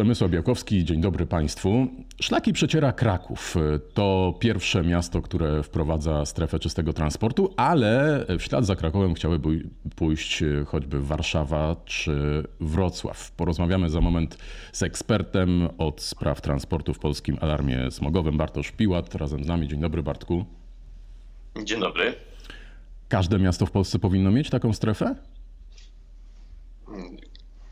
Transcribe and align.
Przemysław 0.00 0.30
Białkowski, 0.30 0.84
dzień 0.84 1.00
dobry 1.00 1.26
Państwu. 1.26 1.86
Szlaki 2.20 2.52
przeciera 2.52 2.92
Kraków. 2.92 3.54
To 3.94 4.34
pierwsze 4.38 4.82
miasto, 4.82 5.22
które 5.22 5.62
wprowadza 5.62 6.26
strefę 6.26 6.58
czystego 6.58 6.92
transportu, 6.92 7.54
ale 7.56 8.24
w 8.38 8.42
ślad 8.42 8.66
za 8.66 8.76
Krakowem 8.76 9.14
chciałyby 9.14 9.68
pójść 9.96 10.42
choćby 10.66 11.00
Warszawa 11.00 11.76
czy 11.84 12.42
Wrocław. 12.60 13.32
Porozmawiamy 13.32 13.90
za 13.90 14.00
moment 14.00 14.38
z 14.72 14.82
ekspertem 14.82 15.68
od 15.78 16.00
spraw 16.00 16.40
transportu 16.40 16.94
w 16.94 16.98
Polskim 16.98 17.36
Alarmie 17.40 17.90
Smogowym, 17.90 18.36
Bartosz 18.36 18.72
Piłat, 18.72 19.14
razem 19.14 19.44
z 19.44 19.46
nami. 19.46 19.68
Dzień 19.68 19.80
dobry 19.80 20.02
Bartku. 20.02 20.44
Dzień 21.64 21.80
dobry. 21.80 22.14
Każde 23.08 23.38
miasto 23.38 23.66
w 23.66 23.70
Polsce 23.70 23.98
powinno 23.98 24.30
mieć 24.30 24.50
taką 24.50 24.72
strefę? 24.72 25.14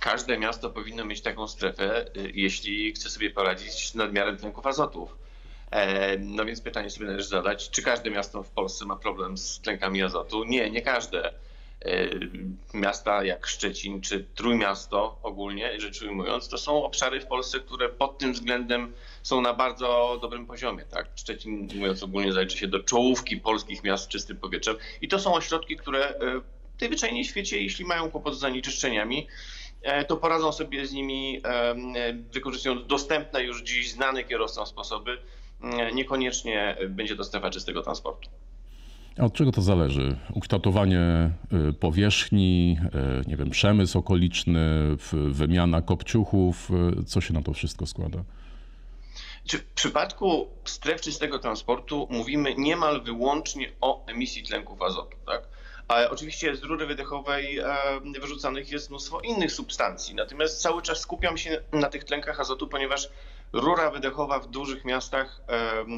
Każde 0.01 0.39
miasto 0.39 0.71
powinno 0.71 1.05
mieć 1.05 1.21
taką 1.21 1.49
strefę, 1.49 2.07
y, 2.17 2.33
jeśli 2.35 2.93
chce 2.93 3.11
sobie 3.11 3.31
poradzić 3.31 3.91
z 3.91 3.95
nadmiarem 3.95 4.37
tlenków 4.37 4.67
azotów. 4.67 5.17
E, 5.71 6.19
no 6.19 6.45
więc 6.45 6.61
pytanie 6.61 6.91
sobie 6.91 7.07
należy 7.07 7.29
zadać, 7.29 7.71
czy 7.71 7.83
każde 7.83 8.11
miasto 8.11 8.43
w 8.43 8.51
Polsce 8.51 8.87
ma 8.87 8.97
problem 8.97 9.39
z 9.39 9.61
tlenkami 9.61 10.03
azotu? 10.03 10.45
Nie, 10.45 10.71
nie 10.71 10.83
każde. 10.83 11.33
E, 11.85 12.09
miasta 12.75 13.25
jak 13.25 13.47
Szczecin 13.47 14.01
czy 14.01 14.25
Trójmiasto 14.35 15.19
ogólnie 15.23 15.81
rzecz 15.81 16.03
ujmując, 16.03 16.49
to 16.49 16.59
są 16.59 16.85
obszary 16.85 17.21
w 17.21 17.27
Polsce, 17.27 17.61
które 17.61 17.89
pod 17.89 18.19
tym 18.19 18.33
względem 18.33 18.93
są 19.23 19.41
na 19.41 19.55
bardzo 19.55 20.19
dobrym 20.23 20.47
poziomie. 20.47 20.85
Tak? 20.85 21.07
Szczecin, 21.15 21.69
mówiąc 21.75 22.03
ogólnie, 22.03 22.33
zaliczy 22.33 22.59
się 22.59 22.69
do 22.69 22.83
czołówki 22.83 23.37
polskich 23.37 23.85
miast 23.85 24.05
z 24.05 24.09
czystym 24.09 24.37
powietrzem 24.37 24.77
i 25.01 25.09
to 25.09 25.19
są 25.19 25.35
ośrodki, 25.35 25.77
które 25.77 26.09
e, 26.09 26.41
najzwyczajniej 26.81 27.25
w 27.25 27.29
świecie, 27.29 27.63
jeśli 27.63 27.85
mają 27.85 28.11
kłopot 28.11 28.37
z 28.37 28.39
zanieczyszczeniami, 28.39 29.27
E, 29.27 29.58
to 30.09 30.17
poradzą 30.17 30.53
sobie 30.53 30.87
z 30.87 30.93
nimi, 30.93 31.41
e, 31.45 31.75
wykorzystując 32.33 32.87
dostępne 32.87 33.43
już 33.43 33.63
dziś 33.63 33.93
znane 33.93 34.25
kierowcom 34.25 34.67
sposoby. 34.67 35.19
E, 35.63 35.93
niekoniecznie 35.93 36.77
będzie 36.89 37.17
to 37.17 37.25
strefa 37.25 37.51
czystego 37.51 37.83
transportu. 37.83 38.29
A 39.19 39.25
od 39.25 39.33
czego 39.33 39.53
to 39.53 39.63
zależy? 39.63 40.17
Ukształtowanie 40.35 41.31
powierzchni, 41.81 42.79
nie 43.27 43.37
wiem, 43.37 43.51
przemysł 43.51 43.99
okoliczny, 43.99 44.61
wymiana 45.13 45.83
kopciuchów, 45.83 46.71
co 47.07 47.21
się 47.21 47.35
na 47.35 47.43
to 47.43 47.53
wszystko 47.53 47.87
składa? 47.87 48.25
W 49.49 49.65
przypadku 49.75 50.49
stref 50.65 51.01
czystego 51.01 51.39
transportu 51.39 52.09
mówimy 52.11 52.55
niemal 52.59 53.03
wyłącznie 53.03 53.73
o 53.81 54.07
emisji 54.07 54.43
tlenków 54.43 54.83
azotu. 54.83 55.17
Tak? 55.27 55.49
Ale 55.89 56.11
oczywiście 56.11 56.57
z 56.57 56.63
rury 56.63 56.87
wydechowej 56.87 57.61
wyrzucanych 58.21 58.71
jest 58.71 58.91
mnóstwo 58.91 59.21
innych 59.21 59.53
substancji. 59.53 60.15
Natomiast 60.15 60.63
cały 60.63 60.83
czas 60.83 61.01
skupiam 61.01 61.39
się 61.39 61.63
na 61.73 61.89
tych 61.89 62.05
tlenkach 62.05 62.41
azotu, 62.41 62.69
ponieważ 62.69 63.09
rura 63.53 63.91
wydechowa 63.91 64.39
w 64.39 64.47
dużych 64.47 64.85
miastach, 64.85 65.41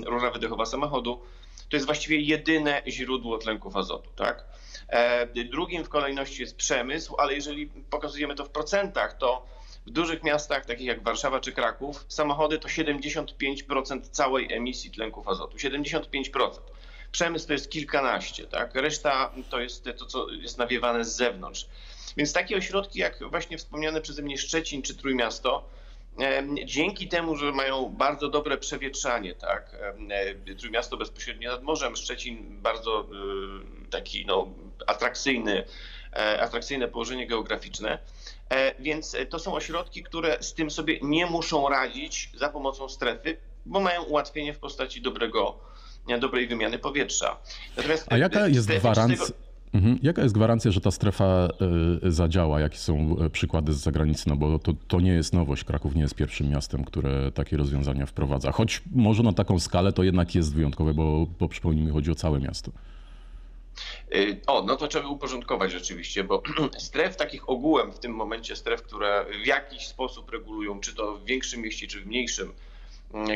rura 0.06 0.30
wydechowa 0.30 0.66
samochodu, 0.66 1.20
to 1.69 1.77
jest 1.77 1.86
właściwie 1.86 2.20
jedyne 2.20 2.82
źródło 2.88 3.38
tlenków 3.38 3.77
azotu. 3.77 4.10
Tak? 4.16 4.44
E, 4.88 5.44
drugim 5.44 5.84
w 5.84 5.88
kolejności 5.88 6.42
jest 6.42 6.56
przemysł, 6.56 7.16
ale 7.19 7.34
jeżeli 7.34 7.66
pokazujemy 7.66 8.34
to 8.34 8.44
w 8.44 8.50
procentach, 8.50 9.19
to 9.19 9.47
w 9.86 9.91
dużych 9.91 10.22
miastach, 10.22 10.66
takich 10.66 10.86
jak 10.86 11.02
Warszawa 11.02 11.41
czy 11.41 11.52
Kraków, 11.52 12.04
samochody 12.08 12.58
to 12.58 12.69
75% 12.69 14.00
całej 14.10 14.52
emisji 14.52 14.91
tlenków 14.91 15.28
azotu. 15.28 15.56
75%. 15.56 16.50
Przemysł 17.12 17.47
to 17.47 17.53
jest 17.53 17.70
kilkanaście, 17.70 18.44
tak? 18.44 18.75
Reszta 18.75 19.30
to 19.50 19.61
jest 19.61 19.84
to, 19.98 20.06
co 20.06 20.30
jest 20.30 20.58
nawiewane 20.58 21.05
z 21.05 21.16
zewnątrz. 21.16 21.66
Więc 22.16 22.33
takie 22.33 22.56
ośrodki 22.56 22.98
jak 22.98 23.30
właśnie 23.30 23.58
wspomniane 23.58 24.00
przeze 24.00 24.22
mnie 24.22 24.39
Szczecin 24.39 24.83
czy 24.83 24.94
Trójmiasto, 24.94 25.70
Dzięki 26.64 27.08
temu, 27.08 27.36
że 27.36 27.53
mają 27.53 27.88
bardzo 27.88 28.28
dobre 28.28 28.58
przewietrzanie, 28.58 29.34
tak, 29.34 29.76
Trójmiasto 30.59 30.97
bezpośrednio 30.97 31.50
nad 31.50 31.62
morzem, 31.62 31.97
Szczecin 31.97 32.60
bardzo 32.62 33.00
y, 33.00 33.91
taki 33.91 34.27
no, 34.27 34.48
atrakcyjny, 34.87 35.65
e, 36.12 36.42
atrakcyjne 36.42 36.88
położenie 36.88 37.27
geograficzne, 37.27 37.98
e, 38.48 38.82
więc 38.82 39.16
to 39.31 39.38
są 39.38 39.54
ośrodki, 39.54 40.03
które 40.03 40.42
z 40.42 40.54
tym 40.54 40.71
sobie 40.71 40.98
nie 41.03 41.27
muszą 41.27 41.69
radzić 41.69 42.31
za 42.34 42.48
pomocą 42.48 42.88
strefy, 42.88 43.37
bo 43.66 43.81
mają 43.81 44.03
ułatwienie 44.03 44.54
w 44.54 44.59
postaci 44.59 45.03
dobrego 45.03 45.59
dobrej 46.21 46.49
wymiany 46.49 46.78
powietrza. 46.78 47.37
Natomiast 47.77 48.06
A 48.12 48.19
jaka 48.19 48.49
jest 48.49 48.69
gwarancja? 48.69 49.27
Mhm. 49.75 49.99
Jaka 50.03 50.22
jest 50.22 50.34
gwarancja, 50.34 50.71
że 50.71 50.81
ta 50.81 50.91
strefa 50.91 51.49
y, 52.05 52.12
zadziała? 52.12 52.61
Jakie 52.61 52.78
są 52.78 53.16
e, 53.25 53.31
przykłady 53.31 53.72
z 53.72 53.77
zagranicy? 53.77 54.28
No 54.28 54.37
bo 54.37 54.59
to, 54.59 54.72
to 54.89 55.00
nie 55.00 55.12
jest 55.12 55.33
nowość. 55.33 55.65
Kraków 55.65 55.94
nie 55.94 56.03
jest 56.03 56.15
pierwszym 56.15 56.49
miastem, 56.49 56.84
które 56.84 57.33
takie 57.33 57.56
rozwiązania 57.56 58.06
wprowadza. 58.06 58.53
Choć 58.53 58.83
może 58.94 59.22
na 59.22 59.33
taką 59.33 59.60
skalę 59.60 59.93
to 59.93 60.03
jednak 60.03 60.34
jest 60.34 60.55
wyjątkowe, 60.55 60.94
bo, 60.94 61.27
bo 61.39 61.49
przypomnijmy, 61.49 61.93
chodzi 61.93 62.10
o 62.10 62.15
całe 62.15 62.41
miasto. 62.41 62.72
Y, 64.15 64.41
o, 64.47 64.62
no 64.62 64.77
to 64.77 64.89
trzeba 64.89 65.09
uporządkować 65.09 65.72
rzeczywiście, 65.72 66.25
bo 66.25 66.43
stref 66.78 67.16
takich 67.16 67.49
ogółem 67.49 67.93
w 67.93 67.99
tym 67.99 68.12
momencie, 68.12 68.56
stref, 68.56 68.83
które 68.83 69.27
w 69.44 69.47
jakiś 69.47 69.87
sposób 69.87 70.31
regulują, 70.31 70.81
czy 70.81 70.94
to 70.94 71.19
w 71.19 71.25
większym 71.25 71.62
mieście, 71.62 71.87
czy 71.87 72.00
w 72.00 72.06
mniejszym, 72.06 72.53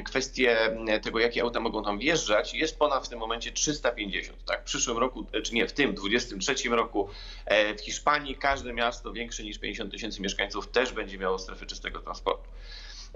kwestie 0.05 0.77
tego, 1.03 1.19
jakie 1.19 1.43
auta 1.43 1.61
mogą 1.61 1.85
tam 1.85 1.99
wjeżdżać, 1.99 2.55
jest 2.55 2.79
ponad 2.79 3.07
w 3.07 3.09
tym 3.09 3.19
momencie 3.19 3.53
350. 3.53 4.45
Tak? 4.45 4.61
W 4.61 4.65
przyszłym 4.65 4.99
roku, 4.99 5.27
czy 5.43 5.55
nie, 5.55 5.69
w 5.69 5.73
tym 5.73 5.95
23 5.95 6.69
roku 6.69 7.09
e, 7.47 7.75
w 7.75 7.81
Hiszpanii 7.81 8.37
każde 8.37 8.73
miasto 8.73 9.13
większe 9.13 9.43
niż 9.43 9.59
50 9.59 9.91
tysięcy 9.91 10.23
mieszkańców 10.23 10.69
też 10.69 10.93
będzie 10.93 11.19
miało 11.19 11.39
strefy 11.39 11.67
czystego 11.67 12.01
transportu. 12.01 12.51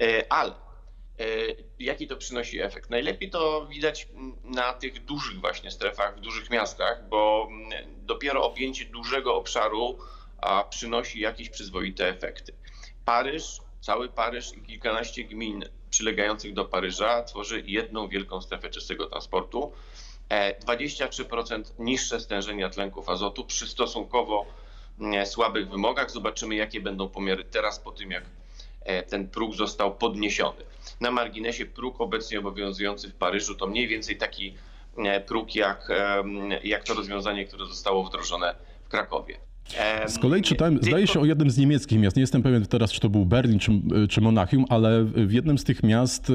E, 0.03 0.33
ale 0.33 0.51
e, 0.51 1.25
jaki 1.79 2.07
to 2.07 2.17
przynosi 2.17 2.61
efekt? 2.61 2.91
Najlepiej 2.91 3.31
to 3.31 3.67
widać 3.67 4.09
na 4.45 4.73
tych 4.73 5.05
dużych 5.05 5.41
właśnie 5.41 5.71
strefach, 5.71 6.17
w 6.17 6.21
dużych 6.21 6.51
miastach, 6.51 7.09
bo 7.09 7.49
dopiero 7.97 8.43
objęcie 8.43 8.85
dużego 8.85 9.35
obszaru 9.35 9.99
przynosi 10.71 11.21
jakieś 11.21 11.51
przyzwoite 11.51 12.09
efekty. 12.09 12.53
Paryż, 13.05 13.61
cały 13.81 14.09
Paryż 14.09 14.57
i 14.57 14.61
kilkanaście 14.61 15.25
gmin 15.25 15.65
przylegających 15.91 16.55
do 16.55 16.65
Paryża 16.65 17.23
tworzy 17.23 17.63
jedną 17.67 18.09
wielką 18.09 18.41
strefę 18.41 18.71
czystego 18.71 19.07
transportu. 19.07 19.73
23% 20.31 21.61
e, 21.61 21.63
niższe 21.79 22.21
stężenia 22.21 22.71
tlenków 22.71 23.09
azotu 23.09 23.45
przy 23.45 23.67
stosunkowo 23.67 24.47
mm, 25.01 25.27
słabych 25.27 25.71
wymogach. 25.71 26.11
Zobaczymy, 26.11 26.55
jakie 26.55 26.81
będą 26.81 27.09
pomiary 27.09 27.45
teraz 27.45 27.79
po 27.79 27.93
tym, 27.93 28.11
jak 28.11 28.25
e, 28.81 29.03
ten 29.03 29.29
próg 29.29 29.55
został 29.55 29.95
podniesiony. 29.95 30.65
Na 31.01 31.11
marginesie 31.11 31.67
próg 31.67 32.01
obecnie 32.01 32.39
obowiązujący 32.39 33.09
w 33.09 33.15
Paryżu 33.15 33.55
to 33.55 33.67
mniej 33.67 33.89
więcej 33.89 34.17
taki 34.17 34.55
e, 34.99 35.21
próg 35.21 35.55
jak, 35.55 35.89
jak 36.65 36.85
to 36.85 36.95
rozwiązanie, 36.95 37.45
które 37.45 37.67
zostało 37.67 38.05
wdrożone 38.05 38.55
w 38.85 38.89
Krakowie. 38.89 39.48
Z 40.07 40.19
kolei 40.19 40.43
czytałem, 40.43 40.79
zdaje 40.83 41.07
się 41.07 41.21
o 41.21 41.25
jednym 41.25 41.51
z 41.51 41.59
niemieckich 41.59 41.99
miast, 41.99 42.17
nie 42.17 42.21
jestem 42.21 42.43
pewien 42.43 42.67
teraz, 42.67 42.93
czy 42.93 43.01
to 43.01 43.09
był 43.09 43.25
Berlin, 43.27 43.59
czy, 43.59 43.73
czy 44.11 44.21
Monachium, 44.21 44.65
ale 44.69 45.05
w 45.05 45.33
jednym 45.33 45.59
z 45.59 45.65
tych 45.65 45.83
miast 45.83 46.31
e, 46.31 46.33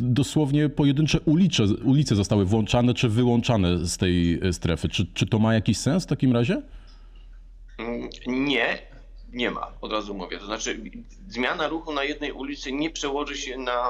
dosłownie 0.00 0.68
pojedyncze 0.68 1.20
ulice, 1.20 1.62
ulice 1.64 2.16
zostały 2.16 2.44
włączane 2.44 2.94
czy 2.94 3.08
wyłączane 3.08 3.78
z 3.78 3.96
tej 3.96 4.40
e, 4.42 4.52
strefy. 4.52 4.88
Czy, 4.88 5.06
czy 5.14 5.26
to 5.26 5.38
ma 5.38 5.54
jakiś 5.54 5.78
sens 5.78 6.04
w 6.04 6.06
takim 6.06 6.32
razie? 6.32 6.62
Mm, 7.78 8.08
nie, 8.26 8.78
nie 9.32 9.50
ma, 9.50 9.72
od 9.80 9.92
razu 9.92 10.14
mówię. 10.14 10.38
To 10.38 10.46
znaczy, 10.46 10.80
zmiana 11.28 11.68
ruchu 11.68 11.92
na 11.92 12.04
jednej 12.04 12.32
ulicy 12.32 12.72
nie 12.72 12.90
przełoży 12.90 13.36
się 13.36 13.58
na 13.58 13.84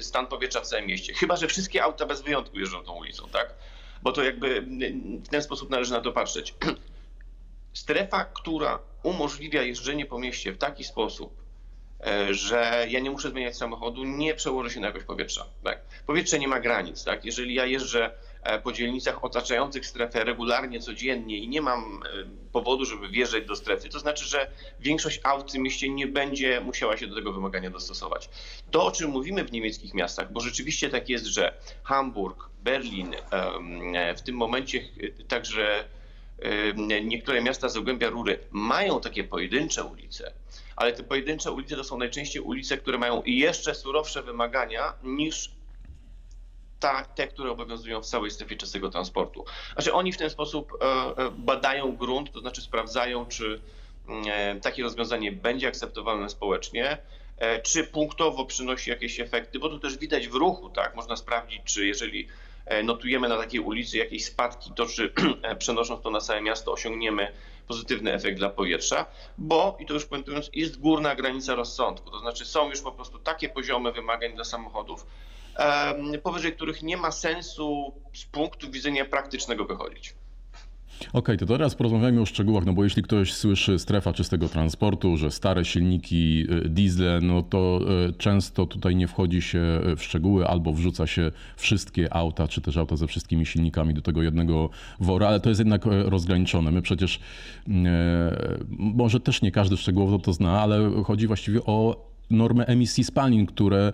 stan 0.00 0.26
powietrza 0.26 0.60
w 0.60 0.66
całym 0.66 0.86
mieście. 0.86 1.14
Chyba, 1.14 1.36
że 1.36 1.46
wszystkie 1.46 1.82
auta 1.82 2.06
bez 2.06 2.22
wyjątku 2.22 2.58
jeżdżą 2.58 2.82
tą 2.82 2.92
ulicą, 2.92 3.28
tak? 3.32 3.54
Bo 4.02 4.12
to 4.12 4.24
jakby 4.24 4.66
w 5.24 5.28
ten 5.28 5.42
sposób 5.42 5.70
należy 5.70 5.92
na 5.92 6.00
to 6.00 6.12
patrzeć. 6.12 6.54
strefa, 7.72 8.24
która 8.24 8.78
umożliwia 9.02 9.62
jeżdżenie 9.62 10.06
po 10.06 10.18
mieście 10.18 10.52
w 10.52 10.58
taki 10.58 10.84
sposób, 10.84 11.42
e, 12.06 12.34
że 12.34 12.86
ja 12.88 13.00
nie 13.00 13.10
muszę 13.10 13.30
zmieniać 13.30 13.56
samochodu, 13.56 14.04
nie 14.04 14.34
przełoży 14.34 14.70
się 14.70 14.80
na 14.80 14.86
jakość 14.86 15.06
powietrza. 15.06 15.46
Tak? 15.64 15.80
Powietrze 16.06 16.38
nie 16.38 16.48
ma 16.48 16.60
granic. 16.60 17.04
Tak? 17.04 17.24
Jeżeli 17.24 17.54
ja 17.54 17.66
jeżdżę 17.66 18.10
e, 18.42 18.58
po 18.60 18.72
dzielnicach 18.72 19.24
otaczających 19.24 19.86
strefę 19.86 20.24
regularnie, 20.24 20.80
codziennie 20.80 21.38
i 21.38 21.48
nie 21.48 21.62
mam 21.62 22.02
e, 22.02 22.08
powodu, 22.52 22.84
żeby 22.84 23.08
wjeżdżać 23.08 23.46
do 23.46 23.56
strefy, 23.56 23.88
to 23.88 23.98
znaczy, 23.98 24.24
że 24.24 24.50
większość 24.80 25.20
aut 25.22 25.48
w 25.48 25.52
tym 25.52 25.62
mieście 25.62 25.88
nie 25.88 26.06
będzie 26.06 26.60
musiała 26.60 26.96
się 26.96 27.06
do 27.06 27.14
tego 27.14 27.32
wymagania 27.32 27.70
dostosować. 27.70 28.28
To, 28.70 28.84
o 28.84 28.90
czym 28.90 29.10
mówimy 29.10 29.44
w 29.44 29.52
niemieckich 29.52 29.94
miastach, 29.94 30.32
bo 30.32 30.40
rzeczywiście 30.40 30.90
tak 30.90 31.08
jest, 31.08 31.26
że 31.26 31.54
Hamburg, 31.82 32.50
Berlin, 32.62 33.14
w 34.16 34.22
tym 34.22 34.36
momencie 34.36 34.80
także 35.28 35.84
niektóre 37.02 37.42
miasta 37.42 37.68
z 37.68 37.72
Zagłębia 37.72 38.10
Rury 38.10 38.38
mają 38.50 39.00
takie 39.00 39.24
pojedyncze 39.24 39.84
ulice, 39.84 40.32
ale 40.76 40.92
te 40.92 41.02
pojedyncze 41.02 41.52
ulice 41.52 41.76
to 41.76 41.84
są 41.84 41.98
najczęściej 41.98 42.42
ulice, 42.42 42.76
które 42.76 42.98
mają 42.98 43.22
jeszcze 43.26 43.74
surowsze 43.74 44.22
wymagania 44.22 44.92
niż 45.02 45.50
ta, 46.80 47.04
te, 47.04 47.26
które 47.28 47.50
obowiązują 47.50 48.02
w 48.02 48.06
całej 48.06 48.30
strefie 48.30 48.56
czystego 48.56 48.90
transportu. 48.90 49.44
Znaczy 49.72 49.92
oni 49.92 50.12
w 50.12 50.16
ten 50.16 50.30
sposób 50.30 50.72
e, 50.80 50.84
e, 50.84 51.30
badają 51.30 51.96
grunt, 51.96 52.32
to 52.32 52.40
znaczy 52.40 52.60
sprawdzają, 52.60 53.26
czy 53.26 53.60
mm, 54.08 54.24
e, 54.28 54.60
takie 54.60 54.82
rozwiązanie 54.82 55.32
będzie 55.32 55.68
akceptowalne 55.68 56.28
społecznie. 56.28 56.98
czy 57.62 57.84
punktowo 57.84 58.46
przynosi 58.46 58.90
jakieś 58.90 59.20
efekty, 59.20 59.58
bo 59.58 59.68
to 59.68 59.78
też 59.78 59.98
widać 59.98 60.28
w 60.28 60.34
ruchu, 60.34 60.70
tak? 60.70 60.94
Można 60.94 61.16
sprawdzić, 61.16 61.60
czy 61.64 61.86
jeżeli 61.86 62.28
notujemy 62.84 63.28
na 63.28 63.36
takiej 63.36 63.60
ulicy 63.60 63.98
jakieś 63.98 64.24
spadki, 64.24 64.70
to 64.76 64.86
czy 64.86 65.12
przenosząc 65.58 66.02
to 66.02 66.10
na 66.10 66.20
całe 66.20 66.40
miasto 66.40 66.72
osiągniemy 66.72 67.32
pozytywny 67.68 68.12
efekt 68.12 68.38
dla 68.38 68.50
powietrza, 68.50 69.06
bo, 69.38 69.76
i 69.80 69.86
to 69.86 69.94
już 69.94 70.06
puentując, 70.06 70.50
jest 70.52 70.80
górna 70.80 71.14
granica 71.14 71.54
rozsądku. 71.54 72.10
To 72.10 72.20
znaczy 72.20 72.44
są 72.44 72.70
już 72.70 72.80
po 72.80 72.92
prostu 72.92 73.18
takie 73.18 73.48
poziomy 73.48 73.92
wymagań 73.92 74.34
dla 74.34 74.44
samochodów, 74.44 75.06
powyżej 76.22 76.52
których 76.52 76.82
nie 76.82 76.96
ma 76.96 77.10
sensu 77.10 77.94
z 78.14 78.24
punktu 78.24 78.70
widzenia 78.70 79.04
praktycznego 79.04 79.64
wychodzić. 79.64 80.14
Okay, 81.12 81.36
to 81.36 81.46
teraz 81.46 81.74
porozmawiajmy 81.74 82.20
o 82.20 82.26
szczegółach, 82.26 82.64
no 82.66 82.72
bo 82.72 82.84
jeśli 82.84 83.02
ktoś 83.02 83.32
słyszy 83.32 83.78
strefa 83.78 84.12
czystego 84.12 84.48
transportu, 84.48 85.16
że 85.16 85.30
stare 85.30 85.64
silniki 85.64 86.46
y, 86.50 86.68
diesle, 86.68 87.20
no 87.22 87.42
to 87.42 87.80
y, 88.08 88.12
często 88.12 88.66
tutaj 88.66 88.96
nie 88.96 89.08
wchodzi 89.08 89.42
się 89.42 89.80
w 89.96 90.02
szczegóły 90.02 90.46
albo 90.46 90.72
wrzuca 90.72 91.06
się 91.06 91.30
wszystkie 91.56 92.14
auta, 92.14 92.48
czy 92.48 92.60
też 92.60 92.76
auta 92.76 92.96
ze 92.96 93.06
wszystkimi 93.06 93.46
silnikami 93.46 93.94
do 93.94 94.02
tego 94.02 94.22
jednego 94.22 94.70
wora, 95.00 95.28
ale 95.28 95.40
to 95.40 95.48
jest 95.48 95.58
jednak 95.58 95.82
rozgraniczone. 95.86 96.70
My 96.70 96.82
przecież, 96.82 97.20
może 98.78 99.20
też 99.20 99.42
nie 99.42 99.50
każdy 99.50 99.76
szczegółowo 99.76 100.18
to 100.18 100.32
zna, 100.32 100.60
ale 100.60 101.02
chodzi 101.04 101.26
właściwie 101.26 101.64
o 101.64 102.10
normy 102.30 102.66
emisji 102.66 103.04
spalin, 103.04 103.46
które 103.46 103.92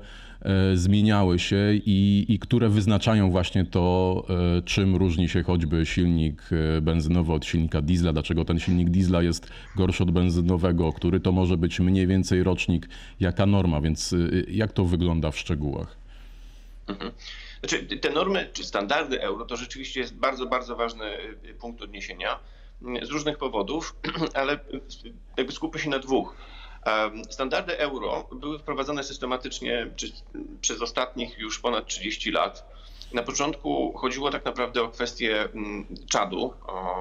zmieniały 0.74 1.38
się 1.38 1.56
i, 1.74 2.26
i 2.28 2.38
które 2.38 2.68
wyznaczają 2.68 3.30
właśnie 3.30 3.64
to, 3.64 4.24
e, 4.58 4.62
czym 4.62 4.96
różni 4.96 5.28
się 5.28 5.42
choćby 5.42 5.86
silnik 5.86 6.42
e, 6.76 6.80
benzynowy 6.80 7.32
od 7.32 7.44
silnika 7.44 7.82
diesla, 7.82 8.12
dlaczego 8.12 8.44
ten 8.44 8.58
silnik 8.58 8.90
diesla 8.90 9.22
jest 9.22 9.50
gorszy 9.76 10.02
od 10.02 10.10
benzynowego, 10.10 10.92
który 10.92 11.20
to 11.20 11.32
może 11.32 11.56
być 11.56 11.80
mniej 11.80 12.06
więcej 12.06 12.42
rocznik, 12.42 12.88
jaka 13.20 13.46
norma, 13.46 13.80
więc 13.80 14.14
jak 14.48 14.72
to 14.72 14.84
wygląda 14.84 15.30
w 15.30 15.38
szczegółach? 15.38 15.96
Mhm. 16.86 17.12
Znaczy, 17.60 17.86
te 17.86 18.10
normy 18.10 18.50
czy 18.52 18.64
standardy 18.64 19.22
euro 19.22 19.44
to 19.44 19.56
rzeczywiście 19.56 20.00
jest 20.00 20.14
bardzo, 20.14 20.46
bardzo 20.46 20.76
ważny 20.76 21.04
punkt 21.60 21.82
odniesienia 21.82 22.38
z 23.02 23.10
różnych 23.10 23.38
powodów, 23.38 23.96
ale 24.34 24.58
jakby 25.36 25.52
skupię 25.52 25.78
się 25.78 25.90
na 25.90 25.98
dwóch. 25.98 26.36
Standardy 27.30 27.78
euro 27.78 28.28
były 28.32 28.58
wprowadzane 28.58 29.04
systematycznie 29.04 29.90
przez 30.60 30.82
ostatnich 30.82 31.38
już 31.38 31.60
ponad 31.60 31.86
30 31.86 32.30
lat. 32.30 32.76
Na 33.12 33.22
początku 33.22 33.92
chodziło 33.98 34.30
tak 34.30 34.44
naprawdę 34.44 34.82
o 34.82 34.88
kwestię 34.88 35.42
mm, 35.42 35.86
czadu. 36.10 36.54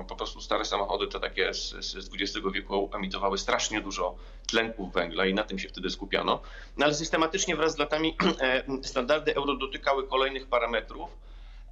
Po 0.07 0.15
prostu 0.15 0.41
stare 0.41 0.65
samochody, 0.65 1.07
te 1.07 1.19
takie 1.19 1.53
z, 1.53 1.69
z 1.69 2.09
XX 2.13 2.47
wieku, 2.53 2.89
emitowały 2.93 3.37
strasznie 3.37 3.81
dużo 3.81 4.15
tlenków 4.47 4.93
węgla 4.93 5.25
i 5.25 5.33
na 5.33 5.43
tym 5.43 5.59
się 5.59 5.69
wtedy 5.69 5.89
skupiano. 5.89 6.41
No 6.77 6.85
ale 6.85 6.93
systematycznie 6.93 7.55
wraz 7.55 7.73
z 7.73 7.77
latami 7.77 8.15
e, 8.41 8.63
standardy 8.83 9.35
euro 9.35 9.55
dotykały 9.55 10.07
kolejnych 10.07 10.47
parametrów 10.47 11.09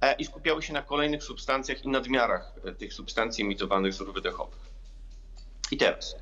e, 0.00 0.14
i 0.14 0.24
skupiały 0.24 0.62
się 0.62 0.72
na 0.72 0.82
kolejnych 0.82 1.22
substancjach 1.22 1.84
i 1.84 1.88
nadmiarach 1.88 2.52
e, 2.64 2.72
tych 2.72 2.94
substancji 2.94 3.44
emitowanych 3.44 3.92
z 3.92 4.00
rur 4.00 4.14
wydechowych. 4.14 4.74
I 5.70 5.76
teraz 5.76 6.16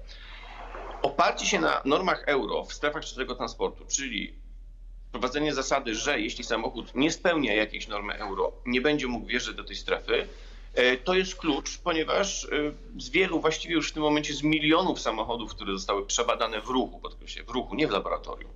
Oparcie 1.03 1.47
się 1.47 1.61
na 1.61 1.83
normach 1.85 2.25
euro 2.27 2.65
w 2.65 2.73
strefach 2.73 3.05
czystego 3.05 3.35
transportu, 3.35 3.85
czyli 3.89 4.35
wprowadzenie 5.09 5.55
zasady, 5.55 5.95
że 5.95 6.21
jeśli 6.21 6.45
samochód 6.45 6.95
nie 6.95 7.11
spełnia 7.11 7.55
jakiejś 7.55 7.89
normy 7.89 8.15
euro, 8.15 8.53
nie 8.67 8.81
będzie 8.81 9.07
mógł 9.07 9.27
wjeżdżać 9.27 9.55
do 9.55 9.65
tej 9.65 9.77
strefy, 9.77 10.29
e, 10.75 10.97
to 10.97 11.15
jest 11.15 11.37
klucz, 11.37 11.79
ponieważ 11.79 12.45
e, 12.45 12.49
z 12.99 13.11
wielu, 13.11 13.41
właściwie 13.41 13.75
już 13.75 13.91
w 13.91 13.93
tym 13.93 14.03
momencie 14.03 14.35
z 14.35 14.43
milionów 14.43 15.01
samochodów, 15.01 15.51
które 15.51 15.73
zostały 15.73 16.07
przebadane 16.07 16.61
w 16.61 16.69
ruchu, 16.69 17.01
podkreślę, 17.01 17.45
w 17.45 17.51
ruchu, 17.51 17.75
nie 17.75 17.89
w 17.89 17.91
laboratorium, 17.91 18.51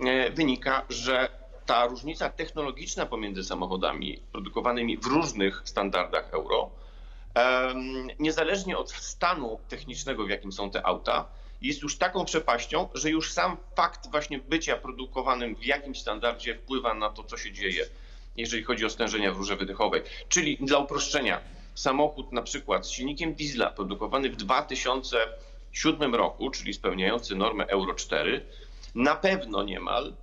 e, 0.00 0.30
wynika, 0.30 0.86
że 0.88 1.28
ta 1.66 1.86
różnica 1.86 2.30
technologiczna 2.30 3.06
pomiędzy 3.06 3.44
samochodami 3.44 4.20
produkowanymi 4.32 4.98
w 4.98 5.06
różnych 5.06 5.62
standardach 5.64 6.34
euro, 6.34 6.70
niezależnie 8.18 8.78
od 8.78 8.90
stanu 8.90 9.58
technicznego, 9.68 10.24
w 10.24 10.28
jakim 10.28 10.52
są 10.52 10.70
te 10.70 10.86
auta, 10.86 11.28
jest 11.66 11.82
już 11.82 11.98
taką 11.98 12.24
przepaścią, 12.24 12.88
że 12.94 13.10
już 13.10 13.32
sam 13.32 13.56
fakt 13.76 14.10
właśnie 14.10 14.38
bycia 14.38 14.76
produkowanym 14.76 15.56
w 15.56 15.64
jakimś 15.64 16.00
standardzie 16.00 16.54
wpływa 16.54 16.94
na 16.94 17.10
to, 17.10 17.24
co 17.24 17.36
się 17.36 17.52
dzieje, 17.52 17.86
jeżeli 18.36 18.64
chodzi 18.64 18.84
o 18.84 18.90
stężenia 18.90 19.32
w 19.32 19.36
rurze 19.36 19.56
wydechowej. 19.56 20.02
Czyli 20.28 20.58
dla 20.60 20.78
uproszczenia, 20.78 21.40
samochód 21.74 22.32
na 22.32 22.42
przykład 22.42 22.86
z 22.86 22.90
silnikiem 22.90 23.34
diesla 23.34 23.70
produkowany 23.70 24.30
w 24.30 24.36
2007 24.36 26.14
roku, 26.14 26.50
czyli 26.50 26.74
spełniający 26.74 27.36
normę 27.36 27.66
Euro 27.66 27.94
4, 27.94 28.46
na 28.94 29.16
pewno 29.16 29.62
niemal, 29.62 30.14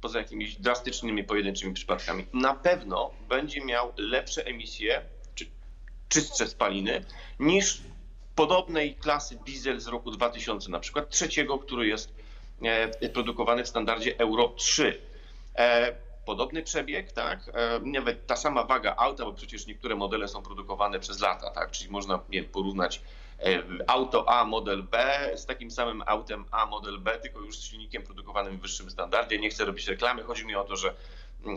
poza 0.00 0.18
jakimiś 0.18 0.56
drastycznymi 0.56 1.24
pojedynczymi 1.24 1.74
przypadkami, 1.74 2.26
na 2.32 2.54
pewno 2.54 3.10
będzie 3.28 3.64
miał 3.64 3.92
lepsze 3.96 4.46
emisje, 4.46 5.02
czy 5.34 5.46
czystsze 6.08 6.46
spaliny 6.46 7.04
niż 7.38 7.80
podobnej 8.34 8.94
klasy 8.94 9.38
diesel 9.46 9.80
z 9.80 9.86
roku 9.86 10.10
2000, 10.10 10.70
na 10.70 10.80
przykład 10.80 11.10
trzeciego, 11.10 11.58
który 11.58 11.86
jest 11.86 12.14
e, 12.62 13.08
produkowany 13.08 13.64
w 13.64 13.68
standardzie 13.68 14.18
Euro 14.18 14.48
3. 14.48 15.00
E, 15.56 15.96
podobny 16.24 16.62
przebieg, 16.62 17.12
tak? 17.12 17.50
E, 17.54 17.80
nawet 17.84 18.26
ta 18.26 18.36
sama 18.36 18.64
waga 18.64 18.94
auta, 18.96 19.24
bo 19.24 19.32
przecież 19.32 19.66
niektóre 19.66 19.94
modele 19.94 20.28
są 20.28 20.42
produkowane 20.42 21.00
przez 21.00 21.20
lata, 21.20 21.50
tak? 21.50 21.70
Czyli 21.70 21.90
można 21.90 22.20
porównać 22.52 23.02
auto 23.86 24.28
A 24.28 24.44
model 24.44 24.82
B 24.82 25.30
z 25.34 25.46
takim 25.46 25.70
samym 25.70 26.02
autem 26.06 26.44
A 26.50 26.66
model 26.66 26.98
B, 26.98 27.18
tylko 27.18 27.40
już 27.40 27.58
z 27.58 27.62
silnikiem 27.62 28.02
produkowanym 28.02 28.58
w 28.58 28.60
wyższym 28.60 28.90
standardzie. 28.90 29.38
Nie 29.38 29.50
chcę 29.50 29.64
robić 29.64 29.88
reklamy, 29.88 30.22
chodzi 30.22 30.46
mi 30.46 30.54
o 30.54 30.64
to, 30.64 30.76
że 30.76 30.94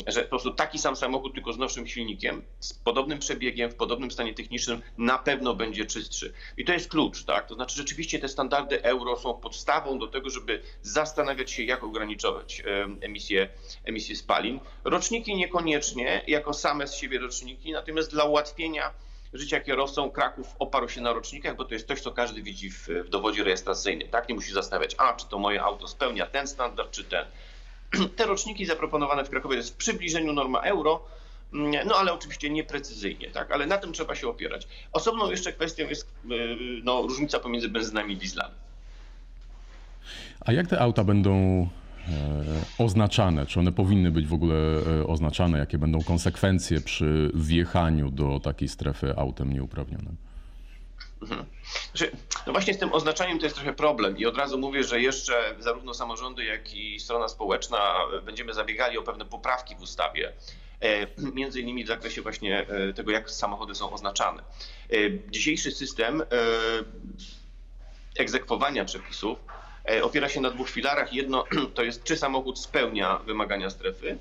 że 0.07 0.21
po 0.21 0.29
prostu 0.29 0.53
taki 0.53 0.79
sam 0.79 0.95
samochód, 0.95 1.33
tylko 1.33 1.53
z 1.53 1.57
nowszym 1.57 1.87
silnikiem, 1.87 2.41
z 2.59 2.73
podobnym 2.73 3.19
przebiegiem, 3.19 3.71
w 3.71 3.75
podobnym 3.75 4.11
stanie 4.11 4.33
technicznym 4.33 4.81
na 4.97 5.17
pewno 5.17 5.55
będzie 5.55 5.85
czystszy. 5.85 6.33
I 6.57 6.65
to 6.65 6.73
jest 6.73 6.89
klucz, 6.89 7.23
tak? 7.23 7.47
To 7.47 7.55
znaczy 7.55 7.75
rzeczywiście 7.75 8.19
te 8.19 8.27
standardy 8.27 8.83
euro 8.83 9.17
są 9.17 9.33
podstawą 9.33 9.99
do 9.99 10.07
tego, 10.07 10.29
żeby 10.29 10.61
zastanawiać 10.81 11.51
się, 11.51 11.63
jak 11.63 11.83
ograniczać 11.83 12.63
emisję, 13.01 13.49
emisję 13.83 14.15
spalin. 14.15 14.59
Roczniki 14.83 15.35
niekoniecznie 15.35 16.21
jako 16.27 16.53
same 16.53 16.87
z 16.87 16.95
siebie 16.95 17.19
roczniki, 17.19 17.71
natomiast 17.71 18.11
dla 18.11 18.23
ułatwienia 18.23 18.93
życia 19.33 19.59
kierowcom 19.59 20.11
Kraków 20.11 20.47
oparł 20.59 20.89
się 20.89 21.01
na 21.01 21.13
rocznikach, 21.13 21.55
bo 21.55 21.65
to 21.65 21.73
jest 21.73 21.87
coś, 21.87 22.01
co 22.01 22.11
każdy 22.11 22.41
widzi 22.41 22.71
w, 22.71 22.87
w 22.87 23.09
dowodzie 23.09 23.43
rejestracyjnym. 23.43 24.09
Tak, 24.09 24.29
nie 24.29 24.35
musi 24.35 24.53
zastanawiać, 24.53 24.95
a 24.97 25.13
czy 25.13 25.27
to 25.27 25.39
moje 25.39 25.61
auto 25.61 25.87
spełnia 25.87 26.25
ten 26.25 26.47
standard, 26.47 26.91
czy 26.91 27.03
ten. 27.03 27.25
Te 28.15 28.25
roczniki 28.25 28.65
zaproponowane 28.65 29.25
w 29.25 29.29
Krakowie 29.29 29.57
jest 29.57 29.73
w 29.73 29.77
przybliżeniu 29.77 30.33
norma 30.33 30.59
euro, 30.61 31.03
mm, 31.53 31.87
no 31.87 31.95
ale 31.95 32.13
oczywiście 32.13 32.49
nieprecyzyjnie, 32.49 33.31
tak? 33.31 33.51
Ale 33.51 33.65
na 33.65 33.77
tym 33.77 33.93
trzeba 33.93 34.15
się 34.15 34.27
opierać. 34.27 34.67
Osobną 34.91 35.31
jeszcze 35.31 35.53
kwestią 35.53 35.87
jest 35.87 36.07
y, 36.31 36.57
no, 36.83 37.01
różnica 37.01 37.39
pomiędzy 37.39 37.69
benzynami 37.69 38.13
i 38.13 38.17
dieslami. 38.17 38.55
A 40.41 40.51
jak 40.51 40.67
te 40.67 40.79
auta 40.79 41.03
będą 41.03 41.33
e, 41.33 41.67
oznaczane? 42.77 43.45
Czy 43.45 43.59
one 43.59 43.71
powinny 43.71 44.11
być 44.11 44.27
w 44.27 44.33
ogóle 44.33 44.55
e, 44.55 45.07
oznaczane? 45.07 45.57
Jakie 45.57 45.77
będą 45.77 46.03
konsekwencje 46.03 46.81
przy 46.81 47.31
wjechaniu 47.33 48.11
do 48.11 48.39
takiej 48.39 48.67
strefy 48.67 49.13
autem 49.17 49.53
nieuprawnionym? 49.53 50.15
Mhm. 51.21 51.45
Znaczy, 51.91 52.11
no 52.47 52.53
właśnie 52.53 52.73
z 52.73 52.77
tym 52.77 52.93
oznaczaniem 52.93 53.39
to 53.39 53.45
jest 53.45 53.55
trochę 53.55 53.73
problem 53.73 54.17
i 54.17 54.25
od 54.25 54.37
razu 54.37 54.57
mówię, 54.57 54.83
że 54.83 55.01
jeszcze 55.01 55.55
zarówno 55.59 55.93
samorządy, 55.93 56.45
jak 56.45 56.73
i 56.73 56.99
strona 56.99 57.27
społeczna 57.27 57.95
będziemy 58.25 58.53
zabiegali 58.53 58.97
o 58.97 59.01
pewne 59.01 59.25
poprawki 59.25 59.75
w 59.75 59.81
ustawie, 59.81 60.33
e, 60.81 61.07
między 61.33 61.61
innymi 61.61 61.83
w 61.83 61.87
zakresie 61.87 62.21
właśnie 62.21 62.67
e, 62.67 62.93
tego, 62.93 63.11
jak 63.11 63.31
samochody 63.31 63.75
są 63.75 63.91
oznaczane. 63.91 64.43
E, 64.89 64.95
dzisiejszy 65.29 65.71
system 65.71 66.23
egzekwowania 68.17 68.85
przepisów 68.85 69.39
opiera 70.01 70.29
się 70.29 70.41
na 70.41 70.49
dwóch 70.49 70.69
filarach. 70.69 71.13
Jedno 71.13 71.43
to 71.75 71.83
jest, 71.83 72.03
czy 72.03 72.17
samochód 72.17 72.59
spełnia 72.59 73.17
wymagania 73.17 73.69
strefy. 73.69 74.17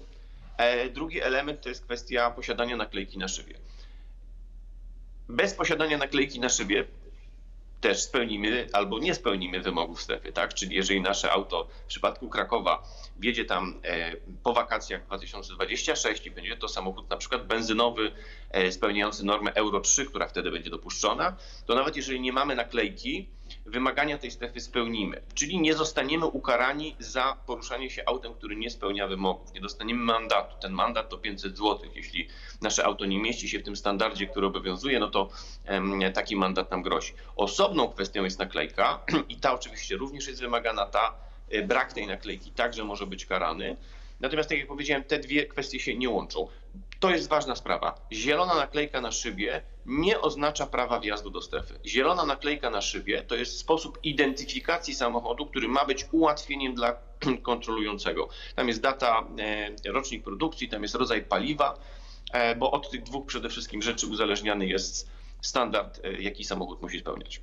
Drugi 0.93 1.21
element 1.21 1.61
to 1.61 1.69
jest 1.69 1.85
kwestia 1.85 2.31
posiadania 2.31 2.77
naklejki 2.77 3.19
na 3.19 3.29
szybie 3.29 3.55
bez 5.29 5.55
posiadania 5.55 5.99
naklejki 5.99 6.41
na 6.41 6.49
szybie 6.49 6.85
też 7.85 8.03
spełnimy 8.03 8.69
albo 8.73 8.99
nie 8.99 9.15
spełnimy 9.15 9.61
wymogów 9.61 10.03
strefy, 10.03 10.33
tak? 10.33 10.55
Czyli 10.55 10.77
jeżeli 10.77 11.01
nasze 11.01 11.33
auto 11.33 11.69
w 11.85 11.87
przypadku 11.87 12.29
Krakowa 12.29 12.83
wjedzie 13.17 13.45
tam 13.45 13.81
e, 13.85 14.17
po 14.43 14.53
wakacjach 14.53 15.07
2026 15.07 16.27
i 16.27 16.31
będzie 16.31 16.57
to 16.57 16.69
samochód 16.69 17.11
na 17.11 17.17
przykład 17.17 17.47
benzynowy 17.47 18.13
e, 18.51 18.73
spełniający 18.73 19.25
normę 19.25 19.55
Euro 19.55 19.81
3, 19.81 20.07
która 20.07 20.29
wtedy 20.29 20.51
będzie 20.51 20.71
dopuszczona, 20.71 21.37
to 21.67 21.75
nawet 21.75 21.97
jeżeli 21.97 22.21
nie 22.21 22.33
mamy 22.33 22.55
naklejki, 22.55 23.29
wymagania 23.67 24.19
tej 24.19 24.31
strefy 24.31 24.61
spełnimy. 24.61 25.23
Czyli 25.35 25.61
nie 25.61 25.75
zostaniemy 25.75 26.27
ukarani 26.27 26.97
za 26.99 27.37
poruszanie 27.47 27.91
się 27.91 28.03
autem, 28.07 28.35
który 28.35 28.57
nie 28.57 28.71
spełnia 28.71 29.09
wymogów. 29.09 29.55
Nie 29.55 29.61
dostaniemy 29.61 30.05
mandatu. 30.05 30.57
Ten 30.61 30.73
mandat 30.73 31.09
to 31.09 31.19
500 31.19 31.57
zł. 31.57 31.79
Jeśli 31.95 32.29
nasze 32.63 32.85
auto 32.85 33.05
nie 33.05 33.19
mieści 33.19 33.49
się 33.49 33.59
w 33.59 33.63
tym 33.63 33.77
standardzie, 33.77 34.27
który 34.27 34.47
obowiązuje, 34.47 34.99
no 34.99 35.11
to 35.11 35.29
taki 36.15 36.37
mandat 36.37 36.71
nam 36.71 36.83
grozi. 36.83 37.13
Osobną 37.37 37.89
kwestią 37.89 38.25
jest 38.25 38.39
naklejka 38.39 39.05
i 39.29 39.37
ta 39.37 39.55
oczywiście 39.55 39.97
również 39.97 40.29
jest 40.29 40.41
wymagana, 40.41 40.87
ta 40.87 41.15
brak 41.67 41.93
tej 41.93 42.07
naklejki 42.07 42.51
także 42.51 42.85
może 42.85 43.07
być 43.07 43.27
karany. 43.27 43.77
Natomiast, 44.21 44.49
tak 44.49 44.59
jak 44.59 44.69
powiedziałem, 44.69 45.05
te 45.05 45.19
dwie 45.19 45.47
kwestie 45.47 45.81
się 45.81 45.97
nie 45.97 46.11
łączą. 46.11 46.49
To 47.01 47.11
jest 47.11 47.29
ważna 47.29 47.57
sprawa. 47.57 48.07
Zielona 48.13 48.55
naklejka 48.55 49.01
na 49.01 49.13
szybie 49.13 49.63
nie 49.87 50.21
oznacza 50.21 50.67
prawa 50.67 51.01
wjazdu 51.01 51.31
do 51.31 51.43
strefy. 51.43 51.79
Zielona 51.87 52.25
naklejka 52.25 52.71
na 52.71 52.81
szybie 52.81 53.23
to 53.23 53.35
jest 53.35 53.59
sposób 53.59 53.99
identyfikacji 54.03 54.95
samochodu, 54.95 55.47
który 55.47 55.69
ma 55.69 55.85
być 55.85 56.07
ułatwieniem 56.13 56.75
dla 56.75 56.97
kontrolującego. 57.43 58.29
Tam 58.57 58.69
jest 58.69 58.81
data, 58.81 59.27
e, 59.39 59.93
rocznik 59.93 60.25
produkcji, 60.25 60.69
tam 60.69 60.83
jest 60.83 60.95
rodzaj 60.95 61.23
paliwa, 61.23 61.79
e, 62.33 62.57
bo 62.57 62.71
od 62.71 62.91
tych 62.91 63.03
dwóch 63.03 63.27
przede 63.27 63.49
wszystkim 63.49 63.83
rzeczy 63.83 64.07
uzależniany 64.07 64.67
jest 64.67 65.11
standard, 65.41 66.01
e, 66.05 66.23
jaki 66.23 66.45
samochód 66.45 66.83
musi 66.83 67.01
spełniać. 67.01 67.41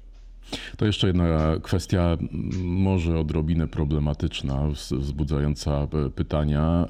To 0.77 0.85
jeszcze 0.85 1.07
jedna 1.07 1.55
kwestia, 1.63 2.17
może 2.63 3.19
odrobinę 3.19 3.67
problematyczna, 3.67 4.67
wzbudzająca 4.91 5.71
e, 5.71 6.09
pytania. 6.09 6.87